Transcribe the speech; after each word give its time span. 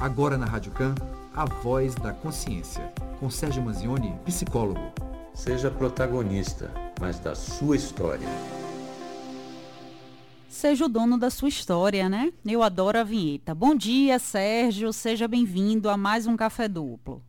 Agora 0.00 0.38
na 0.38 0.46
Rádio 0.46 0.70
Can, 0.70 0.94
a 1.34 1.44
voz 1.44 1.96
da 1.96 2.12
consciência, 2.12 2.84
com 3.18 3.28
Sérgio 3.28 3.60
Manzioni, 3.60 4.14
psicólogo. 4.24 4.92
Seja 5.34 5.72
protagonista, 5.72 6.72
mas 7.00 7.18
da 7.18 7.34
sua 7.34 7.74
história. 7.74 8.28
Seja 10.48 10.84
o 10.84 10.88
dono 10.88 11.18
da 11.18 11.30
sua 11.30 11.48
história, 11.48 12.08
né? 12.08 12.32
Eu 12.46 12.62
adoro 12.62 12.96
a 12.96 13.02
vinheta. 13.02 13.52
Bom 13.56 13.74
dia, 13.74 14.20
Sérgio. 14.20 14.92
Seja 14.92 15.26
bem-vindo 15.26 15.90
a 15.90 15.96
mais 15.96 16.28
um 16.28 16.36
Café 16.36 16.68
Duplo. 16.68 17.20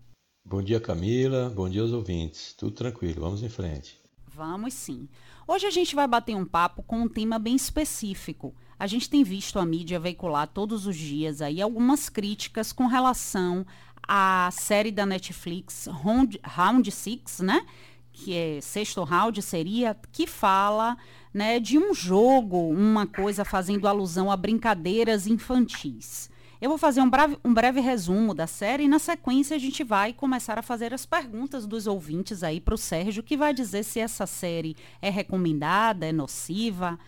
Bom 0.46 0.62
dia, 0.62 0.80
Camila. 0.80 1.50
Bom 1.50 1.68
dia 1.68 1.82
aos 1.82 1.92
ouvintes. 1.92 2.54
Tudo 2.54 2.76
tranquilo. 2.76 3.22
Vamos 3.22 3.42
em 3.42 3.50
frente. 3.50 3.98
Vamos 4.28 4.76
sim. 4.76 5.10
Hoje 5.48 5.66
a 5.66 5.72
gente 5.72 5.96
vai 5.96 6.08
bater 6.08 6.36
um 6.36 6.46
papo 6.46 6.84
com 6.84 6.98
um 6.98 7.10
tema 7.10 7.40
bem 7.40 7.56
específico. 7.56 8.54
A 8.80 8.88
gente 8.88 9.10
tem 9.10 9.26
visto 9.26 9.60
a 9.60 9.66
mídia 9.66 10.00
veicular 10.00 10.48
todos 10.48 10.88
os 10.88 10.96
dias 10.96 11.42
aí 11.42 11.62
algumas 11.62 12.08
críticas 12.08 12.72
com 12.72 12.88
relação 12.88 13.66
à 14.08 14.50
série 14.54 14.90
da 14.90 15.06
Netflix 15.06 15.86
Round, 15.88 16.40
Round 16.42 16.90
Six, 16.90 17.42
né? 17.42 17.66
Que 18.14 18.34
é 18.34 18.62
sexto 18.62 19.04
round 19.04 19.42
seria, 19.42 19.96
que 20.12 20.26
fala 20.26 20.98
né, 21.34 21.60
de 21.60 21.78
um 21.78 21.94
jogo, 21.94 22.70
uma 22.70 23.06
coisa 23.06 23.44
fazendo 23.44 23.88
alusão 23.88 24.32
a 24.32 24.38
brincadeiras 24.38 25.28
infantis. 25.28 26.30
Eu 26.62 26.70
vou 26.70 26.78
fazer 26.78 27.02
um 27.02 27.10
breve, 27.10 27.38
um 27.44 27.54
breve 27.54 27.80
resumo 27.80 28.34
da 28.34 28.48
série 28.48 28.84
e 28.84 28.88
na 28.88 29.00
sequência 29.00 29.56
a 29.56 29.60
gente 29.60 29.84
vai 29.84 30.12
começar 30.12 30.58
a 30.58 30.62
fazer 30.62 30.94
as 30.94 31.06
perguntas 31.06 31.66
dos 31.66 31.88
ouvintes 31.88 32.44
aí 32.44 32.60
para 32.60 32.74
o 32.74 32.78
Sérgio, 32.78 33.24
que 33.24 33.38
vai 33.38 33.54
dizer 33.54 33.84
se 33.84 34.00
essa 34.00 34.26
série 34.26 34.76
é 35.02 35.10
recomendada, 35.10 36.06
é 36.06 36.12
nociva, 36.12 37.00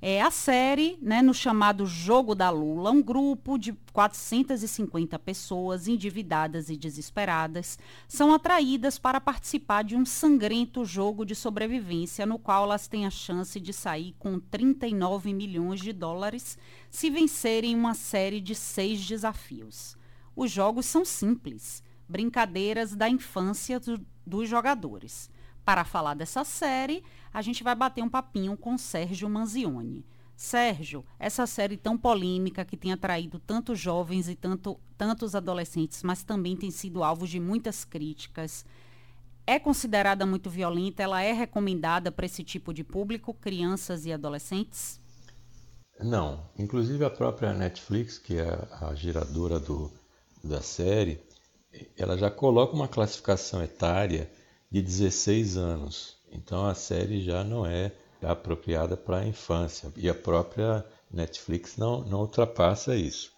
é, 0.00 0.22
a 0.22 0.30
série, 0.30 0.96
né, 1.02 1.20
no 1.20 1.34
chamado 1.34 1.84
Jogo 1.84 2.32
da 2.32 2.50
Lula, 2.50 2.92
um 2.92 3.02
grupo 3.02 3.58
de 3.58 3.72
450 3.92 5.18
pessoas 5.18 5.88
endividadas 5.88 6.70
e 6.70 6.76
desesperadas 6.76 7.76
são 8.06 8.32
atraídas 8.32 8.96
para 8.96 9.20
participar 9.20 9.82
de 9.82 9.96
um 9.96 10.06
sangrento 10.06 10.84
jogo 10.84 11.24
de 11.24 11.34
sobrevivência 11.34 12.24
no 12.24 12.38
qual 12.38 12.62
elas 12.62 12.86
têm 12.86 13.06
a 13.06 13.10
chance 13.10 13.58
de 13.58 13.72
sair 13.72 14.14
com 14.20 14.38
39 14.38 15.34
milhões 15.34 15.80
de 15.80 15.92
dólares 15.92 16.56
se 16.88 17.10
vencerem 17.10 17.74
uma 17.74 17.94
série 17.94 18.40
de 18.40 18.54
seis 18.54 19.04
desafios. 19.04 19.96
Os 20.36 20.52
jogos 20.52 20.86
são 20.86 21.04
simples, 21.04 21.82
brincadeiras 22.08 22.94
da 22.94 23.08
infância 23.08 23.80
do, 23.80 24.00
dos 24.24 24.48
jogadores. 24.48 25.28
Para 25.68 25.84
falar 25.84 26.14
dessa 26.14 26.44
série, 26.44 27.04
a 27.30 27.42
gente 27.42 27.62
vai 27.62 27.74
bater 27.74 28.02
um 28.02 28.08
papinho 28.08 28.56
com 28.56 28.78
Sérgio 28.78 29.28
Manzioni. 29.28 30.02
Sérgio, 30.34 31.04
essa 31.18 31.46
série 31.46 31.76
tão 31.76 31.98
polêmica 31.98 32.64
que 32.64 32.74
tem 32.74 32.90
atraído 32.90 33.38
tantos 33.38 33.78
jovens 33.78 34.30
e 34.30 34.34
tanto, 34.34 34.80
tantos 34.96 35.34
adolescentes, 35.34 36.02
mas 36.02 36.24
também 36.24 36.56
tem 36.56 36.70
sido 36.70 37.04
alvo 37.04 37.28
de 37.28 37.38
muitas 37.38 37.84
críticas, 37.84 38.64
é 39.46 39.58
considerada 39.58 40.24
muito 40.24 40.48
violenta? 40.48 41.02
Ela 41.02 41.20
é 41.20 41.32
recomendada 41.32 42.10
para 42.10 42.24
esse 42.24 42.42
tipo 42.42 42.72
de 42.72 42.82
público, 42.82 43.34
crianças 43.34 44.06
e 44.06 44.12
adolescentes? 44.12 44.98
Não. 46.00 46.48
Inclusive 46.58 47.04
a 47.04 47.10
própria 47.10 47.52
Netflix, 47.52 48.16
que 48.16 48.38
é 48.38 48.68
a 48.80 48.94
geradora 48.94 49.60
do, 49.60 49.92
da 50.42 50.62
série, 50.62 51.20
ela 51.94 52.16
já 52.16 52.30
coloca 52.30 52.74
uma 52.74 52.88
classificação 52.88 53.62
etária 53.62 54.30
de 54.70 54.82
16 54.82 55.56
anos. 55.56 56.16
Então 56.30 56.66
a 56.66 56.74
série 56.74 57.22
já 57.22 57.42
não 57.42 57.64
é 57.66 57.92
apropriada 58.22 58.96
para 58.96 59.18
a 59.18 59.26
infância 59.26 59.92
e 59.96 60.08
a 60.08 60.14
própria 60.14 60.84
Netflix 61.10 61.76
não, 61.76 62.04
não 62.04 62.20
ultrapassa 62.20 62.96
isso. 62.96 63.32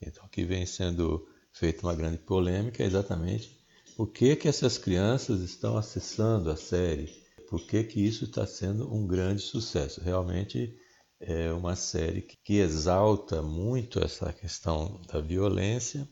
Então 0.00 0.24
o 0.24 0.28
que 0.28 0.44
vem 0.44 0.66
sendo 0.66 1.26
feita 1.52 1.86
uma 1.86 1.94
grande 1.94 2.18
polêmica 2.18 2.82
é 2.82 2.86
exatamente 2.86 3.64
por 3.96 4.08
que, 4.08 4.34
que 4.34 4.48
essas 4.48 4.76
crianças 4.76 5.40
estão 5.40 5.76
acessando 5.76 6.50
a 6.50 6.56
série, 6.56 7.06
por 7.48 7.64
que, 7.64 7.84
que 7.84 8.00
isso 8.04 8.24
está 8.24 8.44
sendo 8.46 8.92
um 8.92 9.06
grande 9.06 9.40
sucesso. 9.40 10.00
Realmente 10.00 10.76
é 11.20 11.52
uma 11.52 11.76
série 11.76 12.22
que, 12.22 12.36
que 12.42 12.54
exalta 12.54 13.40
muito 13.40 14.02
essa 14.02 14.32
questão 14.32 15.00
da 15.10 15.20
violência 15.20 16.08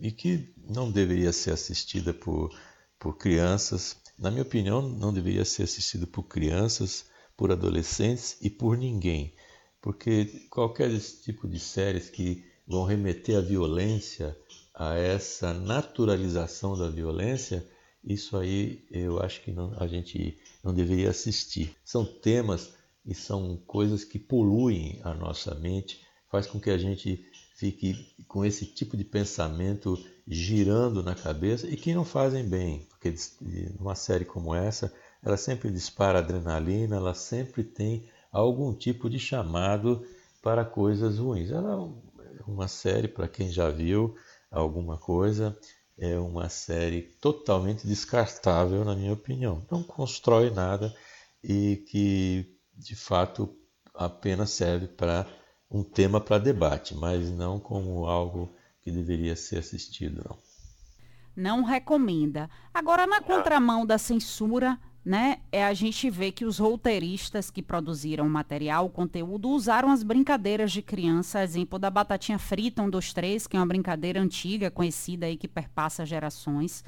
e 0.00 0.10
que 0.10 0.54
não 0.56 0.90
deveria 0.90 1.32
ser 1.32 1.52
assistida 1.52 2.14
por 2.14 2.50
por 2.98 3.16
crianças. 3.16 3.96
Na 4.18 4.30
minha 4.30 4.42
opinião, 4.42 4.82
não 4.82 5.12
deveria 5.12 5.44
ser 5.44 5.64
assistido 5.64 6.06
por 6.06 6.24
crianças, 6.24 7.06
por 7.36 7.52
adolescentes 7.52 8.38
e 8.40 8.48
por 8.48 8.78
ninguém, 8.78 9.34
porque 9.80 10.46
qualquer 10.50 10.90
tipo 10.98 11.46
de 11.46 11.60
séries 11.60 12.08
que 12.08 12.44
vão 12.66 12.84
remeter 12.84 13.36
à 13.36 13.40
violência, 13.40 14.36
a 14.74 14.94
essa 14.94 15.52
naturalização 15.52 16.76
da 16.76 16.88
violência, 16.88 17.66
isso 18.02 18.36
aí 18.36 18.86
eu 18.90 19.20
acho 19.20 19.42
que 19.42 19.52
não, 19.52 19.74
a 19.78 19.86
gente 19.86 20.38
não 20.62 20.72
deveria 20.72 21.10
assistir. 21.10 21.76
São 21.84 22.04
temas 22.04 22.74
e 23.04 23.14
são 23.14 23.56
coisas 23.66 24.04
que 24.04 24.18
poluem 24.18 25.00
a 25.04 25.14
nossa 25.14 25.54
mente, 25.54 26.00
faz 26.30 26.46
com 26.46 26.60
que 26.60 26.70
a 26.70 26.78
gente 26.78 27.24
fique 27.56 28.14
com 28.28 28.44
esse 28.44 28.66
tipo 28.66 28.96
de 28.96 29.04
pensamento 29.04 29.98
girando 30.28 31.02
na 31.02 31.14
cabeça 31.14 31.66
e 31.66 31.76
que 31.76 31.94
não 31.94 32.04
fazem 32.04 32.44
bem, 32.44 32.86
porque 32.90 33.14
numa 33.78 33.94
série 33.94 34.24
como 34.24 34.54
essa, 34.54 34.92
ela 35.22 35.36
sempre 35.36 35.70
dispara 35.70 36.18
adrenalina, 36.18 36.96
ela 36.96 37.14
sempre 37.14 37.64
tem 37.64 38.08
algum 38.30 38.74
tipo 38.74 39.08
de 39.08 39.18
chamado 39.18 40.06
para 40.42 40.64
coisas 40.64 41.18
ruins. 41.18 41.50
Ela 41.50 41.90
é 42.38 42.42
uma 42.46 42.68
série, 42.68 43.08
para 43.08 43.26
quem 43.26 43.50
já 43.50 43.70
viu 43.70 44.14
alguma 44.50 44.98
coisa, 44.98 45.58
é 45.98 46.18
uma 46.18 46.50
série 46.50 47.02
totalmente 47.20 47.86
descartável, 47.86 48.84
na 48.84 48.94
minha 48.94 49.14
opinião. 49.14 49.66
Não 49.70 49.82
constrói 49.82 50.50
nada 50.50 50.94
e 51.42 51.84
que, 51.88 52.54
de 52.74 52.94
fato, 52.94 53.56
apenas 53.94 54.50
serve 54.50 54.88
para 54.88 55.26
um 55.70 55.82
tema 55.82 56.20
para 56.20 56.38
debate, 56.38 56.94
mas 56.94 57.30
não 57.30 57.58
como 57.58 58.06
algo 58.06 58.54
que 58.82 58.90
deveria 58.90 59.34
ser 59.34 59.58
assistido, 59.58 60.24
não. 60.28 60.38
Não 61.34 61.64
recomenda. 61.64 62.48
Agora, 62.72 63.06
na 63.06 63.20
contramão 63.20 63.84
da 63.84 63.98
censura, 63.98 64.78
né, 65.04 65.38
é 65.52 65.64
a 65.64 65.74
gente 65.74 66.08
vê 66.08 66.32
que 66.32 66.44
os 66.44 66.58
roteiristas 66.58 67.50
que 67.50 67.62
produziram 67.62 68.26
o 68.26 68.30
material, 68.30 68.86
o 68.86 68.90
conteúdo, 68.90 69.50
usaram 69.50 69.90
as 69.90 70.02
brincadeiras 70.02 70.72
de 70.72 70.82
criança, 70.82 71.44
exemplo 71.44 71.78
da 71.78 71.90
batatinha 71.90 72.38
frita 72.38 72.82
1, 72.82 72.90
2, 72.90 73.12
3, 73.12 73.46
que 73.46 73.56
é 73.56 73.60
uma 73.60 73.66
brincadeira 73.66 74.20
antiga, 74.20 74.70
conhecida 74.70 75.26
aí, 75.26 75.36
que 75.36 75.46
perpassa 75.46 76.06
gerações. 76.06 76.82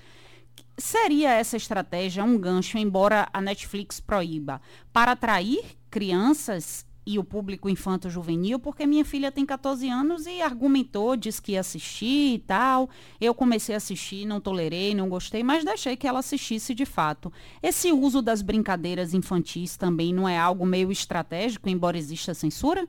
Seria 0.77 1.33
essa 1.33 1.57
estratégia 1.57 2.25
um 2.25 2.39
gancho, 2.39 2.79
embora 2.79 3.29
a 3.33 3.41
Netflix 3.41 4.01
proíba, 4.01 4.61
para 4.93 5.13
atrair 5.13 5.77
crianças 5.91 6.88
e 7.09 7.19
o 7.19 7.25
público 7.25 7.71
infanto-juvenil, 7.71 8.59
porque 8.59 8.85
minha 8.85 9.03
filha 9.03 9.33
tem 9.33 9.47
14 9.47 9.89
anos 9.89 10.27
e 10.27 10.43
argumentou, 10.43 11.17
disse 11.17 11.41
que 11.41 11.53
ia 11.53 11.61
assistir 11.61 12.35
e 12.35 12.39
tal. 12.39 12.91
Eu 13.19 13.35
comecei 13.35 13.75
a 13.75 13.79
assistir, 13.79 14.27
não 14.27 14.43
tolerei, 14.43 14.95
não 14.95 15.09
gostei, 15.09 15.43
mas 15.43 15.65
deixei 15.65 15.97
que 15.97 16.07
ela 16.07 16.19
assistisse 16.19 16.75
de 16.75 16.85
fato. 16.85 17.33
Esse 17.63 17.91
uso 17.93 18.21
das 18.21 18.43
brincadeiras 18.43 19.15
infantis 19.15 19.75
também 19.75 20.13
não 20.13 20.29
é 20.29 20.37
algo 20.37 20.67
meio 20.67 20.93
estratégico, 20.93 21.71
embora 21.71 21.97
exista 21.97 22.35
censura? 22.35 22.87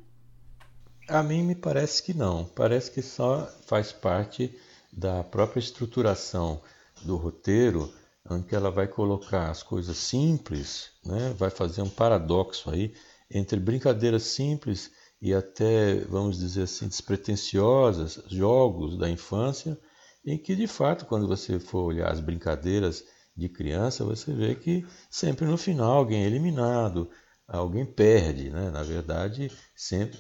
A 1.08 1.24
mim 1.24 1.42
me 1.44 1.56
parece 1.56 2.04
que 2.04 2.14
não. 2.14 2.44
Parece 2.44 2.92
que 2.92 3.02
só 3.02 3.50
faz 3.68 3.94
parte 3.94 4.54
da 4.92 5.24
própria 5.24 5.62
estruturação 5.62 6.60
do 7.04 7.16
roteiro, 7.16 7.90
onde 8.30 8.54
ela 8.54 8.70
vai 8.70 8.86
colocar 8.86 9.50
as 9.50 9.64
coisas 9.64 9.96
simples, 9.96 10.90
né? 11.06 11.34
vai 11.38 11.50
fazer 11.50 11.82
um 11.82 11.90
paradoxo 11.90 12.70
aí 12.70 12.94
entre 13.30 13.60
brincadeiras 13.60 14.24
simples 14.24 14.92
e 15.22 15.34
até, 15.34 15.96
vamos 16.02 16.40
dizer 16.40 16.64
assim, 16.64 16.88
despretensiosas, 16.88 18.24
jogos 18.28 18.98
da 18.98 19.10
infância, 19.10 19.78
em 20.26 20.38
que 20.38 20.56
de 20.56 20.68
fato, 20.68 21.06
quando 21.06 21.28
você 21.28 21.60
for 21.60 21.84
olhar 21.84 22.12
as 22.12 22.20
brincadeiras 22.20 23.04
de 23.36 23.50
criança, 23.50 24.04
você 24.04 24.34
vê 24.34 24.56
que 24.56 24.86
sempre 25.10 25.46
no 25.46 25.58
final 25.58 25.98
alguém 25.98 26.24
é 26.24 26.28
eliminado, 26.28 27.10
alguém 27.48 27.86
perde, 27.86 28.50
né? 28.50 28.70
Na 28.70 28.84
verdade, 28.84 29.52
sempre 29.76 30.20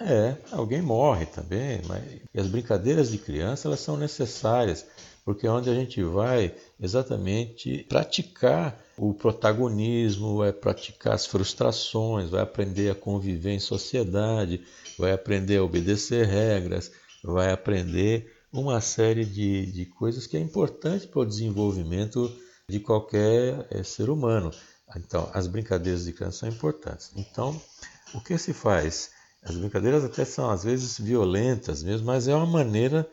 é, 0.00 0.36
alguém 0.50 0.80
morre 0.80 1.26
também, 1.26 1.82
mas 1.86 2.02
e 2.32 2.40
as 2.40 2.46
brincadeiras 2.46 3.10
de 3.10 3.18
criança 3.18 3.68
elas 3.68 3.80
são 3.80 3.98
necessárias, 3.98 4.86
porque 5.30 5.46
é 5.46 5.50
onde 5.50 5.70
a 5.70 5.74
gente 5.74 6.02
vai 6.02 6.52
exatamente 6.80 7.86
praticar 7.88 8.76
o 8.98 9.14
protagonismo, 9.14 10.38
vai 10.38 10.52
praticar 10.52 11.14
as 11.14 11.24
frustrações, 11.24 12.30
vai 12.30 12.42
aprender 12.42 12.90
a 12.90 12.96
conviver 12.96 13.52
em 13.52 13.60
sociedade, 13.60 14.60
vai 14.98 15.12
aprender 15.12 15.58
a 15.58 15.62
obedecer 15.62 16.26
regras, 16.26 16.90
vai 17.22 17.52
aprender 17.52 18.34
uma 18.52 18.80
série 18.80 19.24
de, 19.24 19.66
de 19.66 19.86
coisas 19.86 20.26
que 20.26 20.36
é 20.36 20.40
importante 20.40 21.06
para 21.06 21.20
o 21.20 21.26
desenvolvimento 21.26 22.28
de 22.68 22.80
qualquer 22.80 23.68
é, 23.70 23.84
ser 23.84 24.10
humano. 24.10 24.50
Então, 24.96 25.30
as 25.32 25.46
brincadeiras 25.46 26.06
de 26.06 26.12
criança 26.12 26.38
são 26.38 26.48
importantes. 26.48 27.12
Então, 27.14 27.60
o 28.12 28.20
que 28.20 28.36
se 28.36 28.52
faz? 28.52 29.10
As 29.44 29.54
brincadeiras 29.54 30.04
até 30.04 30.24
são 30.24 30.50
às 30.50 30.64
vezes 30.64 30.98
violentas 30.98 31.84
mesmo, 31.84 32.08
mas 32.08 32.26
é 32.26 32.34
uma 32.34 32.46
maneira 32.46 33.08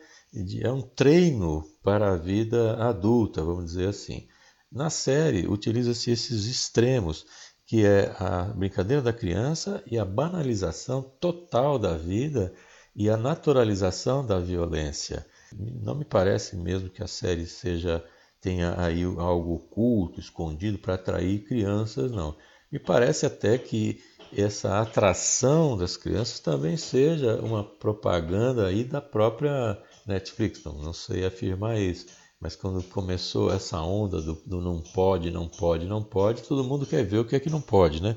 é 0.62 0.70
um 0.70 0.82
treino 0.82 1.64
para 1.82 2.12
a 2.12 2.16
vida 2.16 2.76
adulta, 2.76 3.42
vamos 3.42 3.66
dizer 3.66 3.88
assim. 3.88 4.26
Na 4.70 4.90
série, 4.90 5.46
utiliza-se 5.46 6.10
esses 6.10 6.46
extremos, 6.46 7.24
que 7.66 7.84
é 7.84 8.14
a 8.18 8.44
brincadeira 8.44 9.02
da 9.02 9.12
criança 9.12 9.82
e 9.86 9.98
a 9.98 10.04
banalização 10.04 11.02
total 11.02 11.78
da 11.78 11.96
vida 11.96 12.52
e 12.94 13.08
a 13.08 13.16
naturalização 13.16 14.26
da 14.26 14.38
violência. 14.38 15.26
Não 15.52 15.94
me 15.94 16.04
parece 16.04 16.56
mesmo 16.56 16.90
que 16.90 17.02
a 17.02 17.06
série 17.06 17.46
seja 17.46 18.04
tenha 18.40 18.74
aí 18.78 19.02
algo 19.02 19.54
oculto, 19.54 20.20
escondido 20.20 20.78
para 20.78 20.94
atrair 20.94 21.44
crianças, 21.44 22.10
não. 22.10 22.36
Me 22.70 22.78
parece 22.78 23.26
até 23.26 23.58
que 23.58 24.00
essa 24.36 24.80
atração 24.80 25.76
das 25.76 25.96
crianças 25.96 26.38
também 26.38 26.76
seja 26.76 27.36
uma 27.36 27.64
propaganda 27.64 28.66
aí 28.66 28.84
da 28.84 29.00
própria 29.00 29.78
Netflix. 30.08 30.62
Não, 30.64 30.74
não 30.74 30.92
sei 30.92 31.24
afirmar 31.24 31.78
isso, 31.78 32.06
mas 32.40 32.56
quando 32.56 32.82
começou 32.84 33.52
essa 33.52 33.80
onda 33.80 34.20
do, 34.20 34.34
do, 34.46 34.60
não 34.60 34.80
pode, 34.80 35.30
não 35.30 35.48
pode, 35.48 35.86
não 35.86 36.02
pode, 36.02 36.42
todo 36.42 36.64
mundo 36.64 36.86
quer 36.86 37.04
ver 37.04 37.18
o 37.18 37.24
que 37.24 37.36
é 37.36 37.40
que 37.40 37.50
não 37.50 37.60
pode, 37.60 38.02
né? 38.02 38.16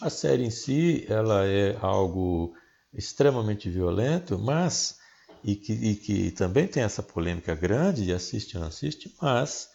A 0.00 0.10
série 0.10 0.44
em 0.44 0.50
si, 0.50 1.06
ela 1.08 1.46
é 1.46 1.76
algo 1.80 2.54
extremamente 2.92 3.68
violento, 3.70 4.38
mas 4.38 4.98
e 5.42 5.54
que, 5.54 5.72
e 5.72 5.94
que 5.94 6.30
também 6.32 6.66
tem 6.66 6.82
essa 6.82 7.02
polêmica 7.02 7.54
grande 7.54 8.04
de 8.04 8.12
assiste 8.12 8.56
ou 8.56 8.62
não 8.62 8.68
assiste, 8.68 9.14
mas 9.20 9.68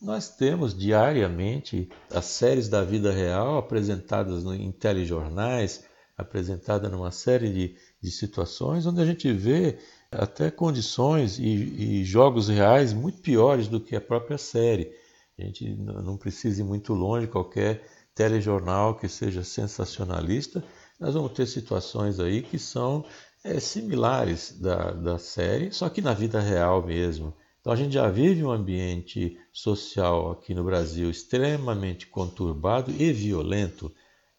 nós 0.00 0.28
temos 0.28 0.76
diariamente 0.76 1.88
as 2.10 2.26
séries 2.26 2.68
da 2.68 2.84
vida 2.84 3.10
real 3.10 3.56
apresentadas 3.56 4.44
em 4.44 4.70
telejornais, 4.70 5.84
apresentadas 6.16 6.90
numa 6.90 7.10
série 7.10 7.50
de, 7.50 7.76
de 8.02 8.10
situações 8.10 8.86
onde 8.86 9.00
a 9.00 9.06
gente 9.06 9.32
vê 9.32 9.78
até 10.14 10.50
condições 10.50 11.38
e, 11.38 11.44
e, 11.44 12.04
jogos 12.04 12.48
reais 12.48 12.92
muito 12.92 13.20
piores 13.20 13.68
do 13.68 13.80
que 13.80 13.96
a 13.96 14.00
própria 14.00 14.38
série. 14.38 14.92
A 15.38 15.42
gente 15.42 15.68
não 15.74 16.16
precisa 16.16 16.60
ir 16.60 16.64
muito 16.64 16.94
longe, 16.94 17.26
qualquer 17.26 17.84
telejornal 18.14 18.94
que 18.94 19.08
seja 19.08 19.42
sensacionalista, 19.42 20.62
nós 21.00 21.14
vamos 21.14 21.32
ter 21.32 21.46
situações 21.46 22.20
aí 22.20 22.42
que 22.42 22.58
são 22.58 23.04
é, 23.42 23.58
similares 23.58 24.52
da, 24.58 24.92
da 24.92 25.18
série, 25.18 25.72
só 25.72 25.88
que 25.88 26.00
na 26.00 26.14
vida 26.14 26.40
real 26.40 26.84
mesmo. 26.86 27.34
Então 27.60 27.72
a 27.72 27.76
gente 27.76 27.94
já 27.94 28.08
vive 28.08 28.44
um 28.44 28.50
ambiente 28.50 29.38
social 29.52 30.30
aqui 30.30 30.54
no 30.54 30.62
Brasil 30.62 31.10
extremamente 31.10 32.06
conturbado 32.06 32.90
e 32.90 33.12
violento. 33.12 33.92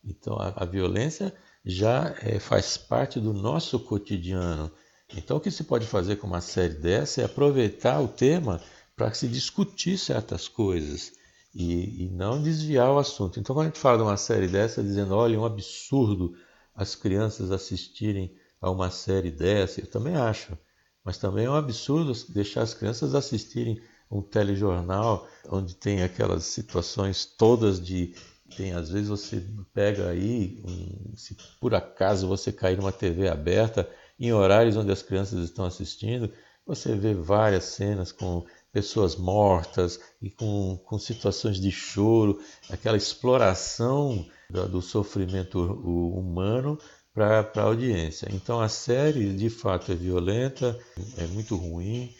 Então 0.03 0.37
a, 0.39 0.53
a 0.55 0.65
violência 0.65 1.33
já 1.65 2.15
é, 2.21 2.39
faz 2.39 2.77
parte 2.77 3.19
do 3.19 3.33
nosso 3.33 3.79
cotidiano. 3.79 4.71
Então 5.13 5.37
o 5.37 5.39
que 5.39 5.51
se 5.51 5.63
pode 5.63 5.85
fazer 5.85 6.15
com 6.17 6.27
uma 6.27 6.41
série 6.41 6.73
dessa 6.73 7.21
é 7.21 7.25
aproveitar 7.25 8.01
o 8.01 8.07
tema 8.07 8.61
para 8.95 9.13
se 9.13 9.27
discutir 9.27 9.97
certas 9.97 10.47
coisas 10.47 11.13
e, 11.53 12.05
e, 12.05 12.09
não 12.09 12.41
desviar 12.41 12.91
o 12.91 12.97
assunto. 12.97 13.39
Então 13.39 13.55
quando 13.55 13.67
a 13.67 13.69
gente 13.69 13.79
fala 13.79 13.97
de 13.97 14.03
uma 14.03 14.17
série 14.17 14.47
dessa 14.47 14.83
dizendo, 14.83 15.15
olha, 15.15 15.35
é 15.35 15.39
um 15.39 15.45
absurdo 15.45 16.35
as 16.73 16.95
crianças 16.95 17.51
assistirem 17.51 18.35
a 18.59 18.69
uma 18.69 18.89
série 18.89 19.31
dessa, 19.31 19.79
eu 19.79 19.87
também 19.87 20.15
acho. 20.15 20.57
Mas 21.03 21.17
também 21.17 21.45
é 21.45 21.49
um 21.49 21.55
absurdo 21.55 22.11
deixar 22.29 22.63
as 22.63 22.73
crianças 22.73 23.13
assistirem 23.13 23.81
um 24.09 24.21
telejornal 24.21 25.27
onde 25.49 25.75
tem 25.75 26.03
aquelas 26.03 26.45
situações 26.45 27.25
todas 27.25 27.79
de 27.81 28.15
tem 28.55 28.73
às 28.73 28.89
vezes 28.89 29.09
você 29.09 29.43
pega 29.73 30.09
aí 30.09 30.61
um, 30.63 31.15
se 31.15 31.35
por 31.59 31.73
acaso 31.73 32.27
você 32.27 32.51
cair 32.51 32.77
numa 32.77 32.91
TV 32.91 33.27
aberta 33.27 33.89
em 34.19 34.31
horários 34.31 34.77
onde 34.77 34.91
as 34.91 35.01
crianças 35.01 35.43
estão 35.43 35.65
assistindo 35.65 36.31
você 36.65 36.95
vê 36.95 37.13
várias 37.13 37.65
cenas 37.65 38.11
com 38.11 38.43
pessoas 38.73 39.15
mortas 39.15 39.99
e 40.21 40.31
com, 40.31 40.77
com 40.83 40.97
situações 40.97 41.59
de 41.59 41.71
choro 41.71 42.39
aquela 42.69 42.97
exploração 42.97 44.25
do, 44.49 44.67
do 44.67 44.81
sofrimento 44.81 45.59
humano 45.59 46.79
para 47.13 47.49
a 47.55 47.61
audiência. 47.61 48.27
Então 48.33 48.59
a 48.59 48.67
série 48.67 49.33
de 49.33 49.49
fato 49.49 49.91
é 49.91 49.95
violenta, 49.95 50.77
é 51.17 51.27
muito 51.27 51.55
ruim, 51.55 52.13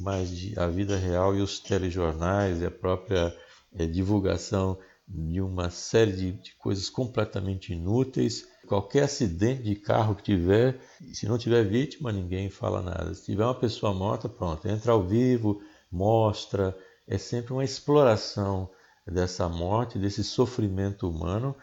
mas 0.00 0.30
a 0.56 0.66
vida 0.66 0.96
real 0.96 1.34
e 1.36 1.40
os 1.40 1.60
telejornais 1.60 2.60
e 2.60 2.66
a 2.66 2.70
própria 2.70 3.34
é, 3.72 3.86
divulgação 3.86 4.78
de 5.08 5.40
uma 5.40 5.70
série 5.70 6.12
de, 6.12 6.32
de, 6.32 6.54
coisas 6.56 6.90
completamente 6.90 7.72
inúteis. 7.72 8.46
Qualquer 8.72 9.02
acidente 9.02 9.62
de 9.62 9.76
carro 9.76 10.14
que 10.14 10.22
tiver, 10.22 10.80
se 11.12 11.26
não 11.28 11.36
tiver 11.36 11.62
vítima, 11.62 12.10
ninguém 12.10 12.48
fala 12.48 12.80
nada. 12.80 13.12
Se 13.12 13.26
tiver 13.26 13.44
uma 13.44 13.54
pessoa 13.54 13.92
morta, 13.92 14.30
pronto, 14.30 14.66
entra 14.66 14.92
ao 14.92 15.06
vivo, 15.06 15.62
mostra. 15.90 16.74
É 17.06 17.18
sempre 17.18 17.52
uma 17.52 17.64
exploração 17.64 18.70
dessa 19.06 19.46
morte, 19.46 19.98
desse 19.98 20.24
sofrimento 20.24 21.06
humano 21.06 21.54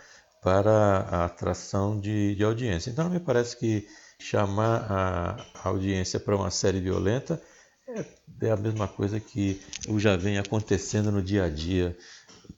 para 0.43 0.99
a 1.09 1.25
atração 1.25 1.99
de, 1.99 2.35
de 2.35 2.43
audiência. 2.43 2.91
Então, 2.91 3.09
me 3.09 3.19
parece 3.19 3.57
que 3.57 3.87
chamar 4.19 4.85
a 4.87 5.67
audiência 5.67 6.19
para 6.19 6.35
uma 6.35 6.51
série 6.51 6.79
violenta 6.79 7.41
é, 7.87 8.05
é, 8.45 8.51
a 8.51 8.55
mesma 8.55 8.87
coisa 8.87 9.19
que 9.19 9.59
já 9.97 10.15
vem 10.15 10.37
acontecendo 10.37 11.11
no 11.11 11.23
dia 11.23 11.45
a 11.45 11.49
dia 11.49 11.97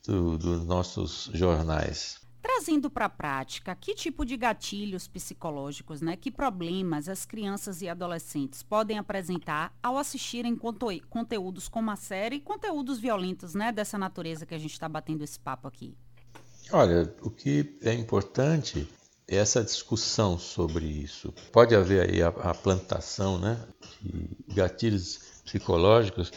do, 0.05 0.37
dos 0.37 0.65
nossos 0.65 1.31
jornais. 1.33 2.20
Trazendo 2.41 2.89
para 2.89 3.05
a 3.05 3.09
prática, 3.09 3.75
que 3.75 3.93
tipo 3.93 4.25
de 4.25 4.35
gatilhos 4.35 5.07
psicológicos, 5.07 6.01
né, 6.01 6.15
que 6.15 6.31
problemas 6.31 7.07
as 7.07 7.25
crianças 7.25 7.81
e 7.81 7.89
adolescentes 7.89 8.63
podem 8.63 8.97
apresentar 8.97 9.73
ao 9.81 9.97
assistirem 9.97 10.57
conteúdos 11.09 11.67
como 11.67 11.91
a 11.91 11.95
série 11.95 12.37
e 12.37 12.41
conteúdos 12.41 12.99
violentos 12.99 13.53
né, 13.53 13.71
dessa 13.71 13.97
natureza 13.97 14.45
que 14.45 14.55
a 14.55 14.57
gente 14.57 14.73
está 14.73 14.89
batendo 14.89 15.23
esse 15.23 15.39
papo 15.39 15.67
aqui? 15.67 15.95
Olha, 16.71 17.13
o 17.21 17.29
que 17.29 17.77
é 17.81 17.93
importante 17.93 18.87
é 19.27 19.35
essa 19.35 19.63
discussão 19.63 20.37
sobre 20.39 20.85
isso. 20.85 21.33
Pode 21.51 21.75
haver 21.75 22.09
aí 22.09 22.23
a, 22.23 22.29
a 22.29 22.53
plantação 22.53 23.37
né, 23.37 23.57
de 24.01 24.55
gatilhos 24.55 25.19
psicológicos 25.45 26.31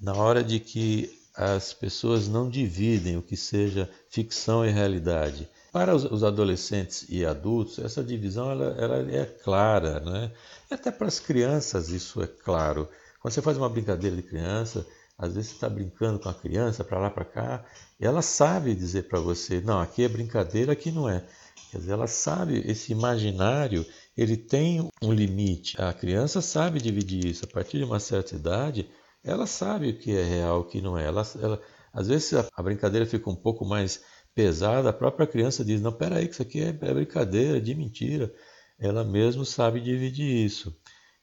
na 0.00 0.14
hora 0.14 0.42
de 0.42 0.58
que 0.58 1.23
as 1.36 1.72
pessoas 1.72 2.28
não 2.28 2.48
dividem 2.48 3.16
o 3.16 3.22
que 3.22 3.36
seja 3.36 3.90
ficção 4.08 4.64
e 4.64 4.70
realidade. 4.70 5.48
Para 5.72 5.94
os, 5.94 6.22
adolescentes 6.22 7.06
e 7.08 7.24
adultos, 7.24 7.80
essa 7.80 8.04
divisão 8.04 8.50
ela, 8.50 8.76
ela 8.78 9.10
é 9.10 9.24
clara, 9.24 9.98
né? 9.98 10.30
Até 10.70 10.92
para 10.92 11.08
as 11.08 11.18
crianças 11.18 11.88
isso 11.88 12.22
é 12.22 12.26
claro. 12.28 12.88
Quando 13.20 13.34
você 13.34 13.42
faz 13.42 13.56
uma 13.56 13.68
brincadeira 13.68 14.14
de 14.14 14.22
criança, 14.22 14.86
às 15.18 15.34
vezes 15.34 15.50
você 15.50 15.56
está 15.56 15.68
brincando 15.68 16.20
com 16.20 16.28
a 16.28 16.34
criança 16.34 16.84
para 16.84 16.98
lá 16.98 17.10
para 17.10 17.24
cá, 17.24 17.64
e 17.98 18.06
ela 18.06 18.22
sabe 18.22 18.74
dizer 18.74 19.08
para 19.08 19.18
você, 19.18 19.60
não, 19.60 19.80
aqui 19.80 20.04
é 20.04 20.08
brincadeira, 20.08 20.72
aqui 20.72 20.92
não 20.92 21.08
é. 21.08 21.24
Quer 21.70 21.78
dizer, 21.78 21.92
ela 21.92 22.06
sabe, 22.06 22.62
esse 22.66 22.92
imaginário, 22.92 23.84
ele 24.16 24.36
tem 24.36 24.88
um 25.02 25.12
limite. 25.12 25.80
A 25.80 25.92
criança 25.92 26.40
sabe 26.40 26.80
dividir 26.80 27.24
isso. 27.26 27.44
A 27.44 27.48
partir 27.48 27.78
de 27.78 27.84
uma 27.84 27.98
certa 27.98 28.36
idade, 28.36 28.88
ela 29.24 29.46
sabe 29.46 29.90
o 29.90 29.98
que 29.98 30.16
é 30.16 30.22
real, 30.22 30.60
o 30.60 30.64
que 30.64 30.80
não 30.80 30.98
é. 30.98 31.04
Ela, 31.04 31.22
ela, 31.40 31.60
às 31.92 32.08
vezes 32.08 32.34
a, 32.34 32.46
a 32.54 32.62
brincadeira 32.62 33.06
fica 33.06 33.28
um 33.30 33.36
pouco 33.36 33.64
mais 33.64 34.02
pesada, 34.34 34.90
a 34.90 34.92
própria 34.92 35.26
criança 35.26 35.64
diz, 35.64 35.80
não, 35.80 35.92
peraí, 35.92 36.26
que 36.26 36.34
isso 36.34 36.42
aqui 36.42 36.60
é, 36.60 36.68
é 36.68 36.94
brincadeira, 36.94 37.60
de 37.60 37.74
mentira. 37.74 38.32
Ela 38.78 39.04
mesmo 39.04 39.44
sabe 39.44 39.80
dividir 39.80 40.44
isso. 40.44 40.76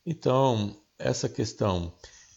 Então, 0.05 0.75
essa 0.98 1.29
questão 1.29 1.93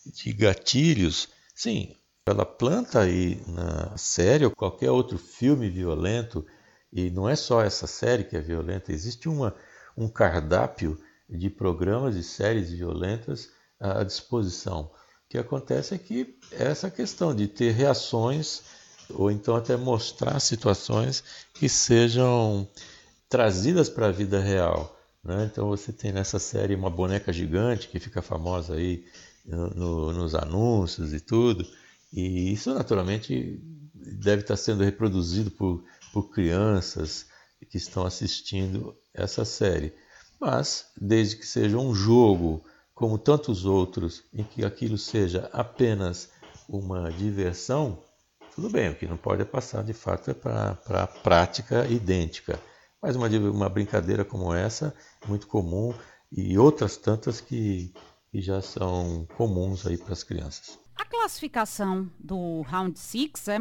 de 0.06 0.32
gatilhos 0.32 1.28
Sim, 1.54 1.94
ela 2.26 2.44
planta 2.44 3.00
aí 3.00 3.40
na 3.46 3.96
série 3.96 4.44
ou 4.44 4.50
qualquer 4.50 4.90
outro 4.90 5.16
filme 5.16 5.70
violento, 5.70 6.44
e 6.92 7.08
não 7.10 7.28
é 7.28 7.36
só 7.36 7.62
essa 7.62 7.86
série 7.86 8.24
que 8.24 8.36
é 8.36 8.40
violenta, 8.40 8.92
existe 8.92 9.28
uma, 9.28 9.54
um 9.96 10.08
cardápio 10.08 10.98
de 11.28 11.48
programas 11.48 12.16
e 12.16 12.24
séries 12.24 12.72
violentas 12.72 13.50
à 13.78 14.02
disposição. 14.02 14.90
Que 15.34 15.38
acontece 15.38 15.96
é 15.96 15.98
que 15.98 16.38
essa 16.52 16.88
questão 16.88 17.34
de 17.34 17.48
ter 17.48 17.72
reações 17.72 18.62
ou 19.10 19.32
então 19.32 19.56
até 19.56 19.76
mostrar 19.76 20.38
situações 20.38 21.24
que 21.54 21.68
sejam 21.68 22.68
trazidas 23.28 23.88
para 23.88 24.06
a 24.06 24.12
vida 24.12 24.38
real. 24.38 24.96
Né? 25.24 25.50
Então 25.50 25.66
você 25.66 25.92
tem 25.92 26.12
nessa 26.12 26.38
série 26.38 26.76
uma 26.76 26.88
boneca 26.88 27.32
gigante 27.32 27.88
que 27.88 27.98
fica 27.98 28.22
famosa 28.22 28.74
aí 28.74 29.04
no, 29.44 30.12
nos 30.12 30.36
anúncios 30.36 31.12
e 31.12 31.18
tudo. 31.18 31.66
E 32.12 32.52
isso 32.52 32.72
naturalmente 32.72 33.60
deve 33.92 34.42
estar 34.42 34.56
sendo 34.56 34.84
reproduzido 34.84 35.50
por, 35.50 35.82
por 36.12 36.30
crianças 36.30 37.26
que 37.68 37.76
estão 37.76 38.06
assistindo 38.06 38.96
essa 39.12 39.44
série. 39.44 39.92
Mas, 40.40 40.92
desde 40.96 41.34
que 41.34 41.44
seja 41.44 41.76
um 41.76 41.92
jogo, 41.92 42.64
como 42.94 43.18
tantos 43.18 43.64
outros, 43.64 44.24
em 44.32 44.44
que 44.44 44.64
aquilo 44.64 44.96
seja 44.96 45.50
apenas 45.52 46.30
uma 46.68 47.10
diversão, 47.10 47.98
tudo 48.54 48.70
bem, 48.70 48.90
o 48.90 48.94
que 48.94 49.06
não 49.06 49.16
pode 49.16 49.42
é 49.42 49.44
passar 49.44 49.82
de 49.82 49.92
fato 49.92 50.30
é 50.30 50.34
para 50.34 50.78
a 51.02 51.06
prática 51.06 51.86
idêntica. 51.86 52.58
Mas 53.02 53.16
uma, 53.16 53.28
uma 53.28 53.68
brincadeira 53.68 54.24
como 54.24 54.54
essa 54.54 54.94
muito 55.26 55.46
comum 55.46 55.92
e 56.30 56.56
outras 56.56 56.96
tantas 56.96 57.40
que 57.40 57.92
que 58.34 58.42
já 58.42 58.60
são 58.60 59.28
comuns 59.36 59.86
aí 59.86 59.96
para 59.96 60.12
as 60.12 60.24
crianças. 60.24 60.76
A 60.96 61.04
classificação 61.04 62.08
do 62.18 62.62
Round 62.62 62.98
6 62.98 63.48
é, 63.48 63.58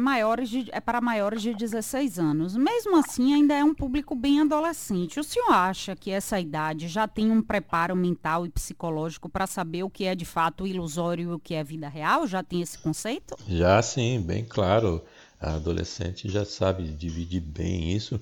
é 0.70 0.80
para 0.80 1.00
maiores 1.00 1.42
de 1.42 1.52
16 1.52 2.18
anos. 2.18 2.56
Mesmo 2.56 2.96
assim, 2.96 3.34
ainda 3.34 3.54
é 3.54 3.64
um 3.64 3.74
público 3.74 4.14
bem 4.14 4.40
adolescente. 4.40 5.18
O 5.18 5.24
senhor 5.24 5.50
acha 5.50 5.96
que 5.96 6.12
essa 6.12 6.38
idade 6.38 6.86
já 6.86 7.08
tem 7.08 7.32
um 7.32 7.42
preparo 7.42 7.96
mental 7.96 8.46
e 8.46 8.50
psicológico 8.50 9.28
para 9.28 9.48
saber 9.48 9.82
o 9.82 9.90
que 9.90 10.04
é 10.04 10.14
de 10.14 10.24
fato 10.24 10.66
ilusório 10.66 11.30
e 11.30 11.34
o 11.34 11.38
que 11.38 11.54
é 11.54 11.64
vida 11.64 11.88
real? 11.88 12.26
Já 12.26 12.42
tem 12.42 12.62
esse 12.62 12.78
conceito? 12.78 13.34
Já 13.48 13.82
sim, 13.82 14.20
bem 14.20 14.44
claro. 14.44 15.02
A 15.40 15.56
adolescente 15.56 16.30
já 16.30 16.44
sabe 16.44 16.84
dividir 16.84 17.40
bem 17.40 17.92
isso. 17.92 18.20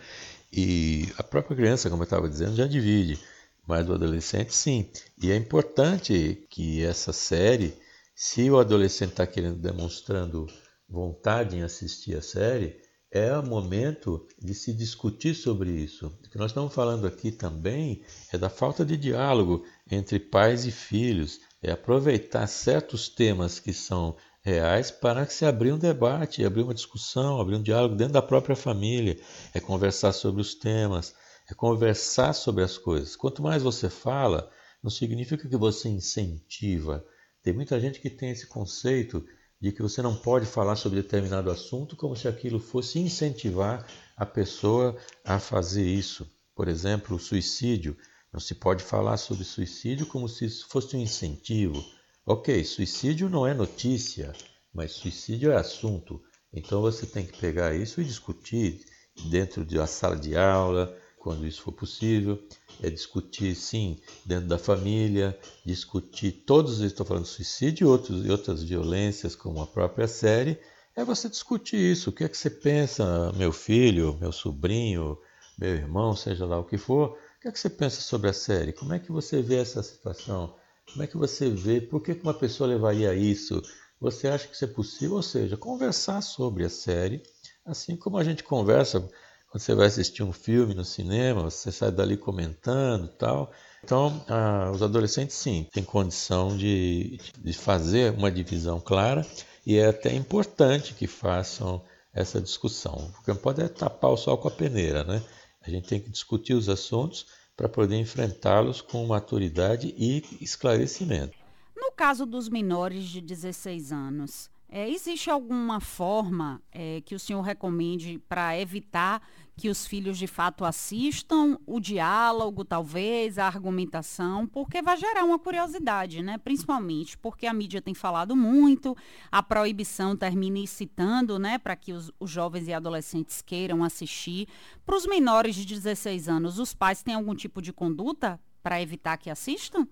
E 0.50 1.08
a 1.18 1.22
própria 1.22 1.56
criança, 1.56 1.90
como 1.90 2.02
eu 2.02 2.04
estava 2.04 2.28
dizendo, 2.28 2.56
já 2.56 2.66
divide. 2.66 3.18
Mas 3.66 3.88
o 3.88 3.92
adolescente, 3.92 4.54
sim. 4.54 4.88
E 5.22 5.30
é 5.30 5.36
importante 5.36 6.44
que 6.48 6.82
essa 6.82 7.12
série 7.12 7.74
se 8.14 8.50
o 8.50 8.58
adolescente 8.58 9.10
está 9.10 9.26
querendo 9.26 9.58
demonstrando 9.58 10.46
vontade 10.88 11.56
em 11.56 11.62
assistir 11.62 12.16
a 12.16 12.22
série, 12.22 12.80
é 13.10 13.36
o 13.36 13.44
momento 13.44 14.26
de 14.40 14.54
se 14.54 14.72
discutir 14.72 15.34
sobre 15.34 15.70
isso. 15.70 16.06
O 16.06 16.30
que 16.30 16.38
nós 16.38 16.50
estamos 16.50 16.72
falando 16.72 17.06
aqui 17.06 17.30
também 17.30 18.02
é 18.32 18.38
da 18.38 18.48
falta 18.48 18.84
de 18.84 18.96
diálogo 18.96 19.64
entre 19.90 20.18
pais 20.18 20.64
e 20.64 20.70
filhos, 20.70 21.40
é 21.62 21.70
aproveitar 21.72 22.46
certos 22.46 23.08
temas 23.08 23.58
que 23.58 23.72
são 23.72 24.16
reais 24.42 24.90
para 24.90 25.26
se 25.26 25.44
abrir 25.44 25.72
um 25.72 25.78
debate, 25.78 26.44
abrir 26.44 26.62
uma 26.62 26.74
discussão, 26.74 27.40
abrir 27.40 27.56
um 27.56 27.62
diálogo 27.62 27.94
dentro 27.94 28.14
da 28.14 28.22
própria 28.22 28.56
família, 28.56 29.20
é 29.54 29.60
conversar 29.60 30.12
sobre 30.12 30.40
os 30.40 30.54
temas, 30.54 31.14
é 31.50 31.54
conversar 31.54 32.32
sobre 32.32 32.64
as 32.64 32.78
coisas. 32.78 33.14
Quanto 33.14 33.42
mais 33.42 33.62
você 33.62 33.90
fala, 33.90 34.50
não 34.82 34.90
significa 34.90 35.48
que 35.48 35.56
você 35.56 35.88
incentiva, 35.88 37.04
tem 37.42 37.52
muita 37.52 37.80
gente 37.80 38.00
que 38.00 38.08
tem 38.08 38.30
esse 38.30 38.46
conceito 38.46 39.24
de 39.60 39.72
que 39.72 39.82
você 39.82 40.02
não 40.02 40.14
pode 40.14 40.46
falar 40.46 40.76
sobre 40.76 41.02
determinado 41.02 41.50
assunto 41.50 41.96
como 41.96 42.16
se 42.16 42.26
aquilo 42.26 42.58
fosse 42.58 42.98
incentivar 42.98 43.86
a 44.16 44.26
pessoa 44.26 44.96
a 45.24 45.38
fazer 45.38 45.86
isso. 45.86 46.28
Por 46.54 46.68
exemplo, 46.68 47.16
o 47.16 47.20
suicídio. 47.20 47.96
Não 48.32 48.40
se 48.40 48.54
pode 48.54 48.82
falar 48.82 49.16
sobre 49.18 49.44
suicídio 49.44 50.06
como 50.06 50.28
se 50.28 50.46
isso 50.46 50.66
fosse 50.68 50.96
um 50.96 51.00
incentivo. 51.00 51.84
Ok, 52.24 52.64
suicídio 52.64 53.28
não 53.28 53.46
é 53.46 53.52
notícia, 53.52 54.32
mas 54.72 54.92
suicídio 54.92 55.52
é 55.52 55.56
assunto. 55.56 56.22
Então 56.52 56.80
você 56.80 57.06
tem 57.06 57.26
que 57.26 57.38
pegar 57.38 57.74
isso 57.74 58.00
e 58.00 58.04
discutir 58.04 58.84
dentro 59.30 59.64
de 59.64 59.78
uma 59.78 59.86
sala 59.86 60.16
de 60.16 60.36
aula, 60.36 60.96
quando 61.22 61.46
isso 61.46 61.62
for 61.62 61.70
possível, 61.70 62.42
é 62.82 62.90
discutir, 62.90 63.54
sim, 63.54 63.96
dentro 64.26 64.48
da 64.48 64.58
família, 64.58 65.38
discutir 65.64 66.32
todos, 66.44 66.80
estou 66.80 67.06
falando 67.06 67.26
suicídio 67.26 67.86
e, 67.86 67.88
outros, 67.88 68.26
e 68.26 68.30
outras 68.30 68.64
violências, 68.64 69.36
como 69.36 69.62
a 69.62 69.66
própria 69.66 70.08
série, 70.08 70.58
é 70.96 71.04
você 71.04 71.28
discutir 71.28 71.76
isso. 71.76 72.10
O 72.10 72.12
que 72.12 72.24
é 72.24 72.28
que 72.28 72.36
você 72.36 72.50
pensa, 72.50 73.32
meu 73.36 73.52
filho, 73.52 74.18
meu 74.20 74.32
sobrinho, 74.32 75.16
meu 75.56 75.70
irmão, 75.70 76.16
seja 76.16 76.44
lá 76.44 76.58
o 76.58 76.64
que 76.64 76.76
for, 76.76 77.10
o 77.10 77.40
que 77.40 77.46
é 77.46 77.52
que 77.52 77.60
você 77.60 77.70
pensa 77.70 78.00
sobre 78.00 78.28
a 78.28 78.32
série? 78.32 78.72
Como 78.72 78.92
é 78.92 78.98
que 78.98 79.12
você 79.12 79.40
vê 79.40 79.58
essa 79.58 79.80
situação? 79.80 80.56
Como 80.90 81.04
é 81.04 81.06
que 81.06 81.16
você 81.16 81.48
vê? 81.48 81.80
Por 81.80 82.02
que 82.02 82.18
uma 82.20 82.34
pessoa 82.34 82.68
levaria 82.68 83.14
isso? 83.14 83.62
Você 84.00 84.26
acha 84.26 84.48
que 84.48 84.56
isso 84.56 84.64
é 84.64 84.68
possível? 84.68 85.14
Ou 85.14 85.22
seja, 85.22 85.56
conversar 85.56 86.20
sobre 86.20 86.64
a 86.64 86.68
série, 86.68 87.22
assim 87.64 87.94
como 87.94 88.18
a 88.18 88.24
gente 88.24 88.42
conversa 88.42 89.08
quando 89.52 89.60
você 89.60 89.74
vai 89.74 89.86
assistir 89.86 90.22
um 90.22 90.32
filme 90.32 90.72
no 90.72 90.82
cinema, 90.82 91.42
você 91.42 91.70
sai 91.70 91.92
dali 91.92 92.16
comentando 92.16 93.06
tal. 93.06 93.52
Então, 93.84 94.24
ah, 94.26 94.70
os 94.74 94.82
adolescentes, 94.82 95.36
sim, 95.36 95.68
têm 95.70 95.84
condição 95.84 96.56
de, 96.56 97.20
de 97.38 97.52
fazer 97.52 98.14
uma 98.14 98.32
divisão 98.32 98.80
clara 98.80 99.26
e 99.66 99.76
é 99.76 99.88
até 99.88 100.14
importante 100.14 100.94
que 100.94 101.06
façam 101.06 101.84
essa 102.14 102.40
discussão, 102.40 103.10
porque 103.14 103.30
não 103.30 103.38
pode 103.38 103.60
é 103.60 103.68
tapar 103.68 104.10
o 104.10 104.16
sol 104.16 104.38
com 104.38 104.48
a 104.48 104.50
peneira, 104.50 105.04
né? 105.04 105.22
A 105.60 105.68
gente 105.68 105.86
tem 105.86 106.00
que 106.00 106.08
discutir 106.08 106.54
os 106.54 106.70
assuntos 106.70 107.26
para 107.54 107.68
poder 107.68 107.96
enfrentá-los 107.96 108.80
com 108.80 109.06
maturidade 109.06 109.94
e 109.98 110.24
esclarecimento. 110.40 111.36
No 111.76 111.92
caso 111.92 112.24
dos 112.24 112.48
menores 112.48 113.04
de 113.04 113.20
16 113.20 113.92
anos, 113.92 114.50
é, 114.74 114.88
existe 114.88 115.28
alguma 115.28 115.80
forma 115.80 116.62
é, 116.72 117.02
que 117.02 117.14
o 117.14 117.18
senhor 117.18 117.42
recomende 117.42 118.18
para 118.26 118.58
evitar 118.58 119.20
que 119.54 119.68
os 119.68 119.86
filhos 119.86 120.16
de 120.16 120.26
fato 120.26 120.64
assistam 120.64 121.58
o 121.66 121.78
diálogo, 121.78 122.64
talvez, 122.64 123.38
a 123.38 123.46
argumentação, 123.46 124.46
porque 124.46 124.80
vai 124.80 124.96
gerar 124.96 125.24
uma 125.24 125.38
curiosidade, 125.38 126.22
né? 126.22 126.38
Principalmente 126.38 127.18
porque 127.18 127.46
a 127.46 127.52
mídia 127.52 127.82
tem 127.82 127.92
falado 127.92 128.34
muito, 128.34 128.96
a 129.30 129.42
proibição 129.42 130.16
termina 130.16 130.58
incitando, 130.58 131.38
né, 131.38 131.58
para 131.58 131.76
que 131.76 131.92
os, 131.92 132.10
os 132.18 132.30
jovens 132.30 132.66
e 132.66 132.72
adolescentes 132.72 133.42
queiram 133.42 133.84
assistir. 133.84 134.48
Para 134.86 134.96
os 134.96 135.04
menores 135.04 135.54
de 135.54 135.66
16 135.66 136.30
anos, 136.30 136.58
os 136.58 136.72
pais 136.72 137.02
têm 137.02 137.12
algum 137.12 137.34
tipo 137.34 137.60
de 137.60 137.74
conduta 137.74 138.40
para 138.62 138.80
evitar 138.80 139.18
que 139.18 139.28
assistam? 139.28 139.86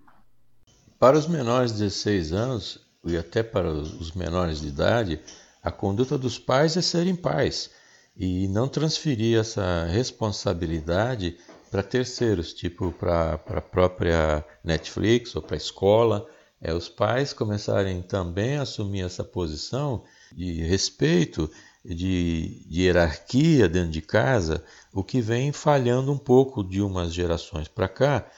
Para 0.99 1.19
os 1.19 1.27
menores 1.27 1.73
de 1.73 1.81
16 1.81 2.33
anos, 2.33 2.89
e 3.04 3.16
até 3.16 3.42
para 3.42 3.71
os 3.71 4.12
menores 4.12 4.61
de 4.61 4.69
idade, 4.69 5.21
a 5.62 5.71
conduta 5.71 6.16
dos 6.19 6.38
pais 6.38 6.76
é 6.76 6.83
serem 6.83 7.16
pais 7.16 7.71
e 8.16 8.49
não 8.49 8.69
transferir 8.69 9.38
essa 9.38 9.87
responsabilidade 9.87 11.37
para 11.71 11.83
terceiros, 11.83 12.52
tipo 12.52 12.92
para 12.92 13.35
a 13.35 13.61
própria 13.61 14.45
Netflix 14.64 15.35
ou 15.37 15.42
para 15.42 15.57
a 15.57 15.59
escola. 15.59 16.28
É, 16.61 16.75
os 16.75 16.88
pais 16.88 17.33
começarem 17.33 18.02
também 18.02 18.57
a 18.57 18.62
assumir 18.62 19.02
essa 19.02 19.25
posição 19.25 20.04
de 20.33 20.62
respeito, 20.62 21.50
de, 21.83 22.66
de 22.69 22.83
hierarquia 22.83 23.66
dentro 23.66 23.90
de 23.90 24.02
casa, 24.02 24.62
o 24.92 25.02
que 25.02 25.23
vem 25.23 25.52
falhando 25.52 26.12
um 26.12 26.19
pouco 26.19 26.62
de 26.62 26.83
umas 26.83 27.14
gerações 27.14 27.66
para 27.66 27.88
cá, 27.88 28.30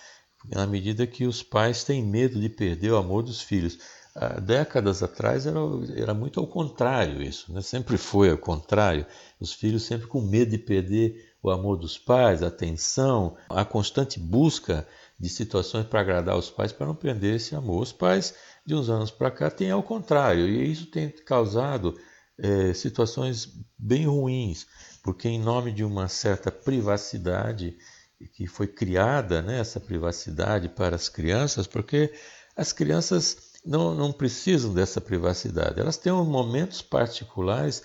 na 0.54 0.66
medida 0.66 1.06
que 1.06 1.24
os 1.24 1.42
pais 1.42 1.82
têm 1.82 2.04
medo 2.04 2.40
de 2.40 2.48
perder 2.48 2.92
o 2.92 2.96
amor 2.96 3.22
dos 3.22 3.40
filhos. 3.40 3.78
Há 4.14 4.40
décadas 4.40 5.02
atrás 5.02 5.46
era, 5.46 5.58
era 5.96 6.12
muito 6.12 6.38
ao 6.38 6.46
contrário 6.46 7.22
isso, 7.22 7.50
né? 7.52 7.62
sempre 7.62 7.96
foi 7.96 8.30
ao 8.30 8.36
contrário. 8.36 9.06
Os 9.40 9.54
filhos 9.54 9.84
sempre 9.84 10.06
com 10.06 10.20
medo 10.20 10.50
de 10.50 10.58
perder 10.58 11.32
o 11.42 11.50
amor 11.50 11.78
dos 11.78 11.98
pais, 11.98 12.42
a 12.42 12.48
atenção, 12.48 13.36
a 13.48 13.64
constante 13.64 14.20
busca 14.20 14.86
de 15.18 15.28
situações 15.28 15.86
para 15.86 16.00
agradar 16.00 16.36
os 16.36 16.50
pais 16.50 16.72
para 16.72 16.86
não 16.86 16.94
perder 16.94 17.36
esse 17.36 17.54
amor. 17.54 17.82
Os 17.82 17.92
pais, 17.92 18.34
de 18.66 18.74
uns 18.74 18.90
anos 18.90 19.10
para 19.10 19.30
cá, 19.30 19.50
têm 19.50 19.70
ao 19.70 19.82
contrário, 19.82 20.46
e 20.46 20.70
isso 20.70 20.86
tem 20.86 21.08
causado 21.08 21.98
é, 22.38 22.74
situações 22.74 23.48
bem 23.78 24.06
ruins, 24.06 24.66
porque, 25.02 25.28
em 25.28 25.38
nome 25.38 25.72
de 25.72 25.84
uma 25.84 26.06
certa 26.06 26.50
privacidade 26.50 27.76
que 28.34 28.46
foi 28.46 28.66
criada, 28.66 29.42
né, 29.42 29.58
essa 29.58 29.80
privacidade 29.80 30.68
para 30.68 30.94
as 30.96 31.08
crianças, 31.08 31.66
porque 31.66 32.12
as 32.56 32.72
crianças 32.72 33.51
não, 33.64 33.94
não 33.94 34.12
precisam 34.12 34.74
dessa 34.74 35.00
privacidade. 35.00 35.80
Elas 35.80 35.96
têm 35.96 36.12
momentos 36.12 36.82
particulares 36.82 37.82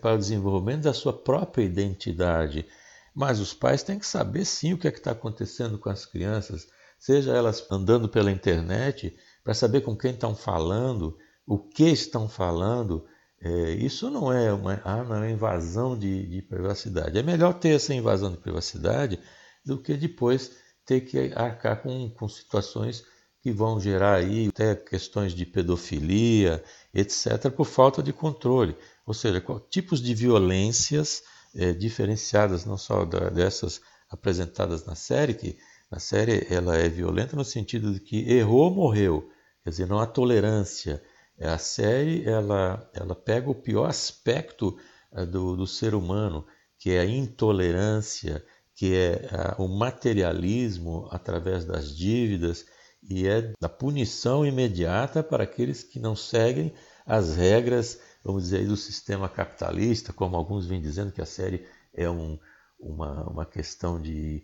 para 0.00 0.14
o 0.14 0.18
desenvolvimento 0.18 0.82
da 0.82 0.92
sua 0.92 1.12
própria 1.12 1.64
identidade. 1.64 2.66
Mas 3.14 3.40
os 3.40 3.54
pais 3.54 3.82
têm 3.82 3.98
que 3.98 4.06
saber 4.06 4.44
sim 4.44 4.72
o 4.72 4.78
que 4.78 4.88
é 4.88 4.90
está 4.90 5.12
acontecendo 5.12 5.78
com 5.78 5.88
as 5.88 6.04
crianças, 6.04 6.68
seja 6.98 7.32
elas 7.32 7.64
andando 7.70 8.08
pela 8.08 8.30
internet, 8.30 9.16
para 9.42 9.54
saber 9.54 9.82
com 9.82 9.96
quem 9.96 10.12
estão 10.12 10.34
falando, 10.34 11.16
o 11.46 11.58
que 11.58 11.84
estão 11.84 12.28
falando. 12.28 13.06
É, 13.40 13.72
isso 13.72 14.10
não 14.10 14.32
é 14.32 14.52
uma, 14.52 14.80
ah, 14.84 15.04
não 15.04 15.22
é 15.22 15.30
invasão 15.30 15.98
de, 15.98 16.26
de 16.26 16.42
privacidade. 16.42 17.18
É 17.18 17.22
melhor 17.22 17.54
ter 17.54 17.76
essa 17.76 17.94
invasão 17.94 18.30
de 18.30 18.38
privacidade 18.38 19.18
do 19.64 19.78
que 19.78 19.96
depois 19.96 20.52
ter 20.84 21.00
que 21.02 21.32
arcar 21.34 21.82
com, 21.82 22.10
com 22.10 22.28
situações 22.28 23.04
que 23.44 23.52
vão 23.52 23.78
gerar 23.78 24.14
aí 24.14 24.48
até 24.48 24.74
questões 24.74 25.34
de 25.34 25.44
pedofilia, 25.44 26.64
etc., 26.94 27.50
por 27.54 27.66
falta 27.66 28.02
de 28.02 28.10
controle. 28.10 28.74
Ou 29.04 29.12
seja, 29.12 29.44
tipos 29.68 30.00
de 30.00 30.14
violências 30.14 31.22
é, 31.54 31.74
diferenciadas, 31.74 32.64
não 32.64 32.78
só 32.78 33.04
da, 33.04 33.28
dessas 33.28 33.82
apresentadas 34.08 34.86
na 34.86 34.94
série, 34.94 35.34
que 35.34 35.58
na 35.90 35.98
série 35.98 36.46
ela 36.48 36.74
é 36.74 36.88
violenta 36.88 37.36
no 37.36 37.44
sentido 37.44 37.92
de 37.92 38.00
que 38.00 38.26
errou, 38.32 38.70
morreu. 38.70 39.30
Quer 39.62 39.68
dizer, 39.68 39.86
não 39.88 39.98
há 39.98 40.06
tolerância. 40.06 41.02
É, 41.36 41.46
a 41.46 41.58
série 41.58 42.26
ela, 42.26 42.90
ela 42.94 43.14
pega 43.14 43.50
o 43.50 43.54
pior 43.54 43.90
aspecto 43.90 44.74
é, 45.12 45.26
do, 45.26 45.54
do 45.54 45.66
ser 45.66 45.94
humano, 45.94 46.46
que 46.78 46.92
é 46.92 47.00
a 47.00 47.04
intolerância, 47.04 48.42
que 48.74 48.96
é 48.96 49.28
o 49.58 49.68
materialismo 49.68 51.06
através 51.10 51.66
das 51.66 51.94
dívidas, 51.94 52.64
e 53.08 53.26
é 53.26 53.52
da 53.60 53.68
punição 53.68 54.44
imediata 54.46 55.22
para 55.22 55.44
aqueles 55.44 55.82
que 55.82 55.98
não 55.98 56.16
seguem 56.16 56.72
as 57.06 57.36
regras, 57.36 58.00
vamos 58.22 58.44
dizer, 58.44 58.66
do 58.66 58.76
sistema 58.76 59.28
capitalista, 59.28 60.12
como 60.12 60.36
alguns 60.36 60.66
vêm 60.66 60.80
dizendo 60.80 61.12
que 61.12 61.20
a 61.20 61.26
série 61.26 61.66
é 61.92 62.08
um, 62.08 62.38
uma, 62.78 63.28
uma 63.28 63.46
questão 63.46 64.00
de 64.00 64.42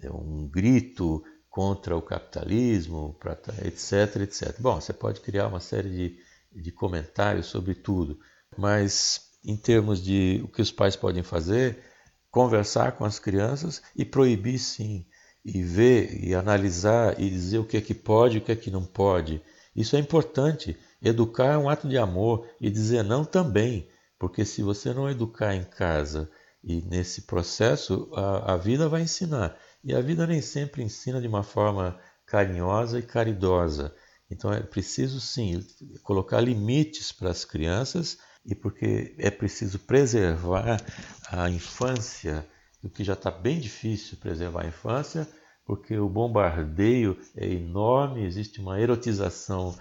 é 0.00 0.10
um 0.10 0.46
grito 0.46 1.24
contra 1.48 1.96
o 1.96 2.02
capitalismo, 2.02 3.18
etc, 3.64 4.16
etc. 4.22 4.60
Bom, 4.60 4.78
você 4.80 4.92
pode 4.92 5.20
criar 5.20 5.46
uma 5.46 5.60
série 5.60 5.88
de, 5.88 6.18
de 6.52 6.70
comentários 6.70 7.46
sobre 7.46 7.74
tudo, 7.74 8.18
mas 8.58 9.30
em 9.42 9.56
termos 9.56 10.02
de 10.02 10.42
o 10.44 10.48
que 10.48 10.60
os 10.60 10.70
pais 10.70 10.96
podem 10.96 11.22
fazer, 11.22 11.82
conversar 12.30 12.92
com 12.92 13.04
as 13.04 13.18
crianças 13.18 13.80
e 13.96 14.04
proibir 14.04 14.58
sim, 14.58 15.06
e 15.46 15.62
ver 15.62 16.24
e 16.24 16.34
analisar 16.34 17.20
e 17.20 17.30
dizer 17.30 17.58
o 17.58 17.64
que 17.64 17.76
é 17.76 17.80
que 17.80 17.94
pode 17.94 18.34
e 18.36 18.38
o 18.38 18.42
que 18.42 18.50
é 18.50 18.56
que 18.56 18.68
não 18.68 18.84
pode. 18.84 19.40
Isso 19.76 19.94
é 19.94 20.00
importante. 20.00 20.76
Educar 21.00 21.52
é 21.52 21.56
um 21.56 21.68
ato 21.68 21.86
de 21.86 21.96
amor 21.96 22.48
e 22.60 22.68
dizer 22.68 23.04
não 23.04 23.24
também, 23.24 23.88
porque 24.18 24.44
se 24.44 24.60
você 24.60 24.92
não 24.92 25.08
educar 25.08 25.54
em 25.54 25.62
casa 25.62 26.28
e 26.64 26.82
nesse 26.82 27.22
processo, 27.22 28.10
a, 28.12 28.54
a 28.54 28.56
vida 28.56 28.88
vai 28.88 29.02
ensinar. 29.02 29.56
E 29.84 29.94
a 29.94 30.00
vida 30.00 30.26
nem 30.26 30.42
sempre 30.42 30.82
ensina 30.82 31.20
de 31.20 31.28
uma 31.28 31.44
forma 31.44 31.96
carinhosa 32.26 32.98
e 32.98 33.02
caridosa. 33.02 33.94
Então 34.28 34.52
é 34.52 34.60
preciso 34.60 35.20
sim 35.20 35.64
colocar 36.02 36.40
limites 36.40 37.12
para 37.12 37.30
as 37.30 37.44
crianças 37.44 38.18
e 38.44 38.52
porque 38.52 39.14
é 39.16 39.30
preciso 39.30 39.78
preservar 39.78 40.80
a 41.28 41.48
infância, 41.48 42.44
o 42.86 42.88
que 42.88 43.04
já 43.04 43.14
está 43.14 43.30
bem 43.30 43.58
difícil 43.58 44.16
preservar 44.18 44.62
a 44.62 44.68
infância, 44.68 45.28
porque 45.64 45.98
o 45.98 46.08
bombardeio 46.08 47.18
é 47.36 47.46
enorme, 47.46 48.24
existe 48.24 48.60
uma 48.60 48.80
erotização 48.80 49.76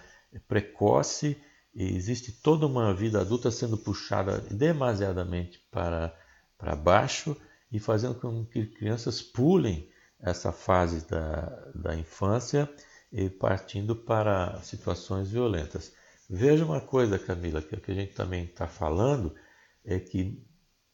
precoce 0.47 1.38
e 1.74 1.95
existe 1.95 2.31
toda 2.31 2.65
uma 2.65 2.93
vida 2.93 3.21
adulta 3.21 3.51
sendo 3.51 3.77
puxada 3.77 4.39
demasiadamente 4.50 5.59
para, 5.71 6.13
para 6.57 6.75
baixo 6.75 7.38
e 7.71 7.79
fazendo 7.79 8.15
com 8.15 8.43
que 8.45 8.65
crianças 8.65 9.21
pulem 9.21 9.88
essa 10.19 10.51
fase 10.51 11.07
da, 11.07 11.71
da 11.75 11.95
infância 11.95 12.67
e 13.12 13.29
partindo 13.29 13.95
para 13.95 14.59
situações 14.63 15.29
violentas. 15.29 15.93
Veja 16.27 16.65
uma 16.65 16.81
coisa, 16.81 17.19
Camila, 17.19 17.62
que 17.62 17.75
o 17.75 17.79
que 17.79 17.91
a 17.91 17.95
gente 17.95 18.13
também 18.13 18.45
está 18.45 18.65
falando 18.65 19.35
é 19.83 20.00
que 20.00 20.43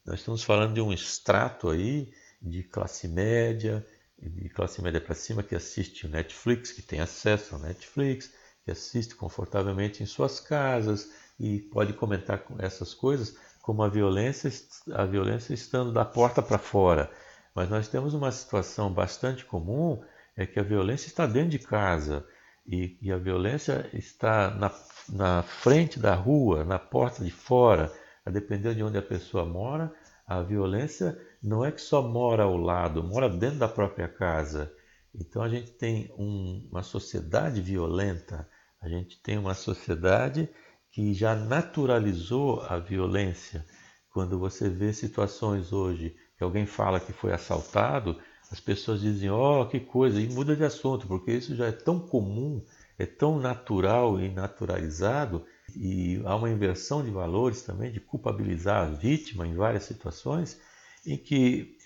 nós 0.05 0.19
estamos 0.19 0.43
falando 0.43 0.73
de 0.73 0.81
um 0.81 0.91
extrato 0.91 1.69
aí 1.69 2.11
de 2.41 2.63
classe 2.63 3.07
média, 3.07 3.85
de 4.19 4.49
classe 4.49 4.81
média 4.81 4.99
para 4.99 5.15
cima 5.15 5.43
que 5.43 5.55
assiste 5.55 6.05
o 6.05 6.09
Netflix, 6.09 6.71
que 6.71 6.81
tem 6.81 6.99
acesso 6.99 7.55
ao 7.55 7.61
Netflix, 7.61 8.31
que 8.63 8.71
assiste 8.71 9.15
confortavelmente 9.15 10.01
em 10.01 10.05
suas 10.05 10.39
casas 10.39 11.11
e 11.39 11.59
pode 11.59 11.93
comentar 11.93 12.39
com 12.39 12.55
essas 12.59 12.93
coisas 12.93 13.35
como 13.61 13.83
a 13.83 13.89
violência, 13.89 14.51
a 14.91 15.05
violência 15.05 15.53
estando 15.53 15.91
da 15.91 16.03
porta 16.03 16.41
para 16.41 16.57
fora. 16.57 17.11
Mas 17.53 17.69
nós 17.69 17.87
temos 17.87 18.13
uma 18.13 18.31
situação 18.31 18.91
bastante 18.91 19.45
comum, 19.45 20.01
é 20.35 20.45
que 20.45 20.59
a 20.59 20.63
violência 20.63 21.07
está 21.07 21.25
dentro 21.25 21.49
de 21.49 21.59
casa 21.59 22.25
e, 22.65 22.97
e 23.01 23.11
a 23.11 23.17
violência 23.17 23.89
está 23.93 24.49
na, 24.51 24.71
na 25.09 25.43
frente 25.43 25.99
da 25.99 26.15
rua, 26.15 26.63
na 26.63 26.79
porta 26.79 27.23
de 27.23 27.31
fora, 27.31 27.91
a 28.25 28.29
depender 28.29 28.75
de 28.75 28.83
onde 28.83 28.97
a 28.97 29.01
pessoa 29.01 29.45
mora, 29.45 29.93
a 30.25 30.41
violência 30.41 31.19
não 31.41 31.65
é 31.65 31.71
que 31.71 31.81
só 31.81 32.01
mora 32.01 32.43
ao 32.43 32.55
lado, 32.55 33.03
mora 33.03 33.27
dentro 33.27 33.59
da 33.59 33.67
própria 33.67 34.07
casa. 34.07 34.71
Então 35.13 35.41
a 35.41 35.49
gente 35.49 35.71
tem 35.71 36.13
um, 36.17 36.67
uma 36.71 36.83
sociedade 36.83 37.61
violenta, 37.61 38.47
a 38.81 38.87
gente 38.87 39.21
tem 39.21 39.37
uma 39.37 39.53
sociedade 39.53 40.49
que 40.91 41.13
já 41.13 41.35
naturalizou 41.35 42.61
a 42.61 42.77
violência. 42.77 43.65
Quando 44.13 44.37
você 44.37 44.69
vê 44.69 44.93
situações 44.93 45.71
hoje 45.73 46.15
que 46.37 46.43
alguém 46.43 46.65
fala 46.65 46.99
que 46.99 47.13
foi 47.13 47.33
assaltado, 47.33 48.19
as 48.51 48.59
pessoas 48.59 48.99
dizem, 48.99 49.29
oh, 49.29 49.65
que 49.65 49.79
coisa, 49.79 50.19
e 50.19 50.27
muda 50.27 50.55
de 50.55 50.63
assunto, 50.63 51.07
porque 51.07 51.31
isso 51.31 51.55
já 51.55 51.67
é 51.67 51.71
tão 51.71 51.99
comum, 51.99 52.61
é 52.99 53.05
tão 53.05 53.39
natural 53.39 54.19
e 54.19 54.29
naturalizado, 54.29 55.45
e 55.75 56.21
há 56.25 56.35
uma 56.35 56.49
inversão 56.49 57.03
de 57.03 57.11
valores 57.11 57.61
também, 57.61 57.91
de 57.91 57.99
culpabilizar 57.99 58.87
a 58.87 58.89
vítima 58.89 59.47
em 59.47 59.55
várias 59.55 59.83
situações, 59.83 60.59
em 61.05 61.17
que 61.17 61.77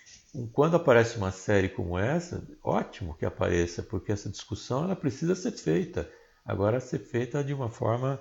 quando 0.51 0.75
aparece 0.75 1.17
uma 1.17 1.31
série 1.31 1.69
como 1.69 1.97
essa, 1.97 2.45
ótimo 2.63 3.15
que 3.15 3.25
apareça, 3.25 3.81
porque 3.81 4.11
essa 4.11 4.29
discussão 4.29 4.83
ela 4.83 4.95
precisa 4.95 5.35
ser 5.35 5.51
feita. 5.51 6.09
Agora 6.43 6.79
ser 6.79 6.99
feita 6.99 7.43
de 7.43 7.53
uma 7.53 7.69
forma 7.69 8.19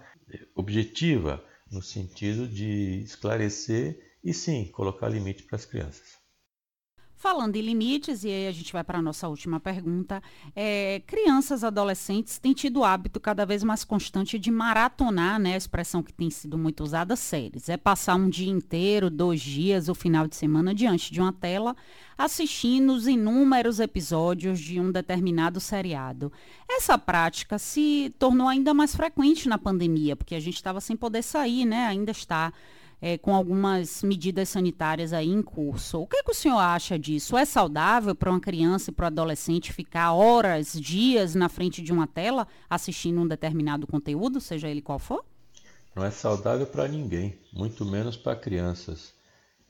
objetiva, 0.55 1.45
no 1.71 1.83
sentido 1.83 2.47
de 2.47 3.03
esclarecer 3.03 4.17
e 4.23 4.33
sim 4.33 4.67
colocar 4.73 5.09
limite 5.09 5.43
para 5.43 5.57
as 5.57 5.65
crianças. 5.65 6.24
Falando 7.17 7.57
em 7.57 7.63
limites, 7.63 8.25
e 8.25 8.29
aí 8.29 8.49
a 8.49 8.53
gente 8.53 8.73
vai 8.73 8.85
para 8.85 8.99
a 8.99 9.03
nossa 9.03 9.29
última 9.29 9.59
pergunta, 9.59 10.23
é, 10.55 11.01
crianças, 11.07 11.65
adolescentes 11.65 12.39
têm 12.39 12.53
tido 12.53 12.81
o 12.81 12.85
hábito 12.85 13.19
cada 13.19 13.47
vez 13.47 13.63
mais 13.63 13.83
constante 13.83 14.39
de 14.39 14.51
maratonar, 14.51 15.39
né, 15.39 15.55
a 15.55 15.57
expressão 15.57 16.03
que 16.03 16.13
tem 16.13 16.29
sido 16.29 16.59
muito 16.59 16.83
usada, 16.83 17.17
séries. 17.17 17.69
É 17.69 17.77
passar 17.77 18.17
um 18.17 18.29
dia 18.29 18.51
inteiro, 18.51 19.09
dois 19.09 19.41
dias, 19.41 19.89
o 19.89 19.95
final 19.95 20.27
de 20.27 20.37
semana 20.37 20.75
diante 20.75 21.13
de 21.13 21.21
uma 21.21 21.33
tela, 21.33 21.75
assistindo 22.19 22.93
os 22.93 23.07
inúmeros 23.07 23.81
episódios 23.81 24.61
de 24.61 24.79
um 24.79 24.93
determinado 24.93 25.61
seriado. 25.61 26.31
Essa 26.69 26.99
prática 26.99 27.59
se 27.59 28.15
tornou 28.19 28.49
ainda 28.49 28.75
mais 28.75 28.95
frequente 28.95 29.49
na 29.49 29.57
pandemia, 29.57 30.15
porque 30.15 30.35
a 30.35 30.41
gente 30.41 30.57
estava 30.57 30.81
sem 30.81 30.97
poder 30.97 31.23
sair, 31.23 31.65
né, 31.65 31.87
ainda 31.87 32.11
está 32.11 32.53
é, 33.07 33.19
com 33.19 33.35
algumas 33.35 34.03
medidas 34.03 34.49
sanitárias 34.49 35.13
aí 35.13 35.29
em 35.29 35.43
curso. 35.43 36.01
O 36.01 36.07
que, 36.07 36.23
que 36.23 36.31
o 36.31 36.35
senhor 36.35 36.57
acha 36.57 36.99
disso? 36.99 37.37
É 37.37 37.45
saudável 37.45 38.15
para 38.15 38.31
uma 38.31 38.41
criança 38.41 38.91
e 38.91 38.95
para 38.95 39.05
o 39.05 39.07
adolescente 39.09 39.75
ficar 39.75 40.15
horas, 40.15 40.73
dias 40.73 41.35
na 41.35 41.51
frente 41.51 41.83
de 41.83 41.93
uma 41.93 42.07
tela 42.07 42.49
assistindo 42.69 43.21
um 43.21 43.29
determinado 43.29 43.87
conteúdo, 43.87 44.41
seja 44.41 44.71
ele 44.71 44.81
qual 44.81 44.99
for? 44.99 45.23
Não 45.95 46.03
é 46.03 46.11
saudável 46.11 46.67
para 46.67 46.89
ninguém, 46.89 47.39
muito 47.53 47.85
menos 47.85 48.17
para 48.17 48.35
crianças. 48.35 49.13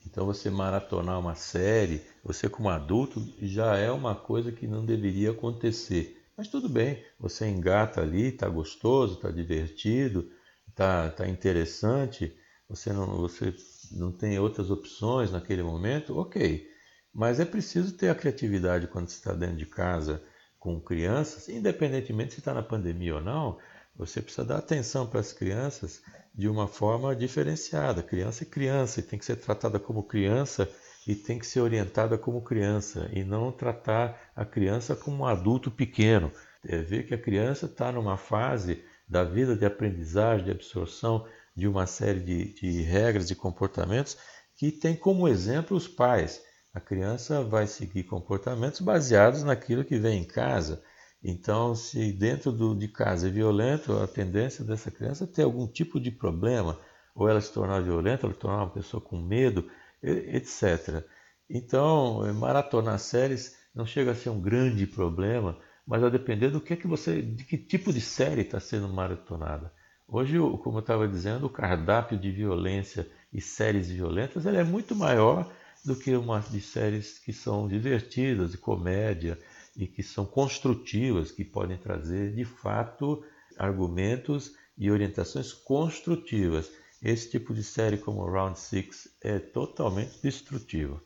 Então 0.07 0.25
você 0.25 0.49
maratonar 0.49 1.19
uma 1.19 1.35
série, 1.35 2.01
você 2.23 2.47
como 2.47 2.69
adulto, 2.69 3.21
já 3.41 3.75
é 3.75 3.91
uma 3.91 4.15
coisa 4.15 4.49
que 4.49 4.65
não 4.65 4.85
deveria 4.85 5.31
acontecer. 5.31 6.23
Mas 6.37 6.47
tudo 6.47 6.69
bem, 6.69 7.03
você 7.19 7.49
engata 7.49 7.99
ali, 7.99 8.27
está 8.27 8.47
gostoso, 8.47 9.15
está 9.15 9.29
divertido, 9.29 10.31
está 10.69 11.09
tá 11.09 11.27
interessante 11.27 12.33
você 12.67 12.91
não, 12.91 13.17
você 13.17 13.53
não 13.91 14.11
tem 14.11 14.39
outras 14.39 14.69
opções 14.71 15.31
naquele 15.31 15.63
momento, 15.63 16.17
ok. 16.17 16.67
Mas 17.13 17.39
é 17.39 17.45
preciso 17.45 17.95
ter 17.95 18.09
a 18.09 18.15
criatividade 18.15 18.87
quando 18.87 19.07
você 19.07 19.15
está 19.15 19.33
dentro 19.33 19.57
de 19.57 19.65
casa 19.65 20.21
com 20.59 20.81
crianças, 20.81 21.47
independentemente 21.47 22.33
se 22.33 22.39
está 22.39 22.53
na 22.53 22.63
pandemia 22.63 23.15
ou 23.15 23.21
não, 23.21 23.57
você 23.95 24.21
precisa 24.21 24.43
dar 24.43 24.57
atenção 24.57 25.07
para 25.07 25.19
as 25.19 25.31
crianças 25.31 26.01
de 26.33 26.49
uma 26.49 26.67
forma 26.67 27.15
diferenciada. 27.15 28.03
Criança 28.03 28.43
é 28.43 28.47
criança 28.47 28.99
e 28.99 29.03
tem 29.03 29.17
que 29.17 29.25
ser 29.25 29.37
tratada 29.37 29.79
como 29.79 30.03
criança 30.03 30.69
e 31.07 31.15
tem 31.15 31.39
que 31.39 31.45
ser 31.45 31.61
orientada 31.61 32.17
como 32.17 32.41
criança 32.41 33.09
e 33.13 33.23
não 33.23 33.51
tratar 33.51 34.31
a 34.35 34.43
criança 34.43 34.95
como 34.95 35.23
um 35.23 35.25
adulto 35.25 35.71
pequeno. 35.71 36.31
É 36.67 36.79
ver 36.79 37.05
que 37.05 37.13
a 37.13 37.21
criança 37.21 37.67
está 37.67 37.91
numa 37.91 38.17
fase 38.17 38.83
da 39.07 39.23
vida 39.23 39.55
de 39.55 39.65
aprendizagem, 39.65 40.45
de 40.45 40.51
absorção 40.51 41.25
de 41.55 41.67
uma 41.67 41.87
série 41.87 42.19
de, 42.19 42.53
de 42.53 42.81
regras 42.81 43.29
e 43.31 43.35
comportamentos 43.35 44.17
que 44.57 44.71
tem 44.71 44.95
como 44.95 45.27
exemplo 45.27 45.75
os 45.75 45.87
pais. 45.87 46.41
A 46.73 46.79
criança 46.79 47.41
vai 47.41 47.67
seguir 47.67 48.03
comportamentos 48.03 48.81
baseados 48.81 49.43
naquilo 49.43 49.85
que 49.85 49.97
vem 49.97 50.21
em 50.21 50.25
casa. 50.25 50.83
Então, 51.23 51.73
se 51.73 52.11
dentro 52.11 52.51
do, 52.51 52.75
de 52.75 52.87
casa 52.87 53.27
é 53.27 53.31
violento, 53.31 53.93
a 53.93 54.07
tendência 54.07 54.63
dessa 54.63 54.91
criança 54.91 55.23
é 55.23 55.27
ter 55.27 55.43
algum 55.43 55.65
tipo 55.67 55.99
de 55.99 56.11
problema, 56.11 56.79
ou 57.15 57.27
ela 57.29 57.41
se 57.41 57.51
tornar 57.51 57.81
violenta, 57.81 58.25
ela 58.25 58.33
se 58.33 58.39
tornar 58.39 58.57
uma 58.57 58.73
pessoa 58.73 59.01
com 59.01 59.17
medo, 59.17 59.69
etc. 60.03 61.03
Então, 61.49 62.21
maratonar 62.33 62.99
séries 62.99 63.55
não 63.73 63.85
chega 63.85 64.11
a 64.11 64.15
ser 64.15 64.29
um 64.29 64.41
grande 64.41 64.85
problema, 64.85 65.57
mas 65.85 66.03
a 66.03 66.09
depender 66.09 66.49
do 66.49 66.61
que 66.61 66.73
é 66.73 66.75
que 66.75 66.87
você, 66.87 67.21
de 67.21 67.43
que 67.43 67.57
tipo 67.57 67.93
de 67.93 68.01
série 68.01 68.41
está 68.41 68.59
sendo 68.59 68.87
maratonada. 68.89 69.71
Hoje, 70.07 70.37
como 70.63 70.77
eu 70.77 70.81
estava 70.81 71.07
dizendo, 71.07 71.47
o 71.47 71.49
cardápio 71.49 72.17
de 72.17 72.31
violência 72.31 73.09
e 73.33 73.41
séries 73.41 73.89
violentas 73.89 74.45
é 74.45 74.63
muito 74.63 74.95
maior 74.95 75.51
do 75.83 75.95
que 75.95 76.15
uma 76.15 76.39
de 76.39 76.61
séries 76.61 77.17
que 77.17 77.33
são 77.33 77.67
divertidas, 77.67 78.51
de 78.51 78.57
comédia 78.57 79.39
e 79.75 79.87
que 79.87 80.03
são 80.03 80.25
construtivas, 80.25 81.31
que 81.31 81.43
podem 81.43 81.77
trazer 81.77 82.33
de 82.33 82.45
fato 82.45 83.25
argumentos 83.57 84.55
e 84.77 84.91
orientações 84.91 85.51
construtivas. 85.51 86.71
Esse 87.01 87.31
tipo 87.31 87.53
de 87.53 87.63
série 87.63 87.97
como 87.97 88.25
Round 88.25 88.59
Six 88.59 89.09
é 89.21 89.39
totalmente 89.39 90.21
destrutiva. 90.21 91.01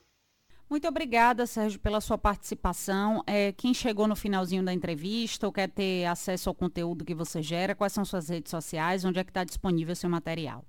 Muito 0.70 0.88
obrigada, 0.88 1.48
Sérgio, 1.48 1.80
pela 1.80 2.00
sua 2.00 2.18
participação. 2.18 3.24
É, 3.26 3.52
quem 3.52 3.74
chegou 3.74 4.08
no 4.08 4.16
finalzinho 4.16 4.64
da 4.64 4.72
entrevista 4.72 5.48
ou 5.48 5.52
quer 5.52 5.70
ter 5.70 6.06
acesso 6.06 6.50
ao 6.50 6.56
conteúdo 6.56 7.04
que 7.04 7.16
você 7.16 7.42
gera, 7.42 7.74
quais 7.74 7.92
são 7.92 8.06
suas 8.06 8.30
redes 8.30 8.52
sociais, 8.52 9.04
onde 9.04 9.18
é 9.20 9.24
que 9.24 9.32
está 9.32 9.44
disponível 9.44 9.96
seu 9.96 10.10
material? 10.10 10.64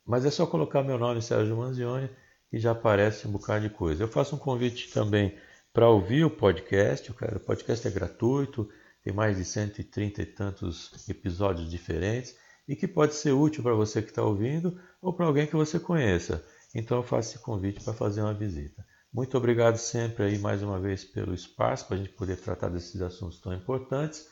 mas 0.05 0.23
é 0.23 0.29
só 0.29 0.45
colocar 0.45 0.83
meu 0.83 0.99
nome, 0.99 1.21
Sérgio 1.21 1.57
Manzione, 1.57 2.09
e 2.51 2.59
já 2.59 2.71
aparece 2.71 3.27
um 3.27 3.31
bocado 3.31 3.67
de 3.67 3.73
coisa. 3.73 4.03
Eu 4.03 4.07
faço 4.07 4.35
um 4.35 4.39
convite 4.39 4.91
também 4.91 5.35
para 5.73 5.89
ouvir 5.89 6.25
o 6.25 6.29
podcast, 6.29 7.11
o 7.11 7.39
podcast 7.39 7.87
é 7.87 7.91
gratuito, 7.91 8.69
tem 9.03 9.13
mais 9.13 9.37
de 9.37 9.45
130 9.45 10.21
e 10.21 10.25
tantos 10.25 11.07
episódios 11.07 11.69
diferentes, 11.69 12.35
e 12.67 12.75
que 12.75 12.87
pode 12.87 13.15
ser 13.15 13.31
útil 13.31 13.63
para 13.63 13.73
você 13.73 14.01
que 14.01 14.09
está 14.09 14.23
ouvindo 14.23 14.79
ou 15.01 15.13
para 15.13 15.25
alguém 15.25 15.47
que 15.47 15.55
você 15.55 15.79
conheça. 15.79 16.43
Então 16.73 16.97
eu 16.97 17.03
faço 17.03 17.29
esse 17.29 17.39
convite 17.43 17.83
para 17.83 17.93
fazer 17.93 18.21
uma 18.21 18.33
visita. 18.33 18.85
Muito 19.11 19.35
obrigado 19.35 19.77
sempre 19.77 20.25
aí 20.25 20.37
mais 20.37 20.61
uma 20.61 20.79
vez 20.79 21.03
pelo 21.03 21.33
espaço 21.33 21.87
para 21.87 21.95
a 21.95 21.97
gente 21.97 22.11
poder 22.11 22.37
tratar 22.37 22.69
desses 22.69 23.01
assuntos 23.01 23.39
tão 23.39 23.53
importantes 23.53 24.27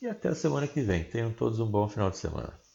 e 0.00 0.06
até 0.06 0.28
a 0.30 0.34
semana 0.34 0.66
que 0.66 0.80
vem. 0.80 1.04
Tenham 1.04 1.32
todos 1.32 1.60
um 1.60 1.70
bom 1.70 1.86
final 1.86 2.10
de 2.10 2.16
semana. 2.16 2.71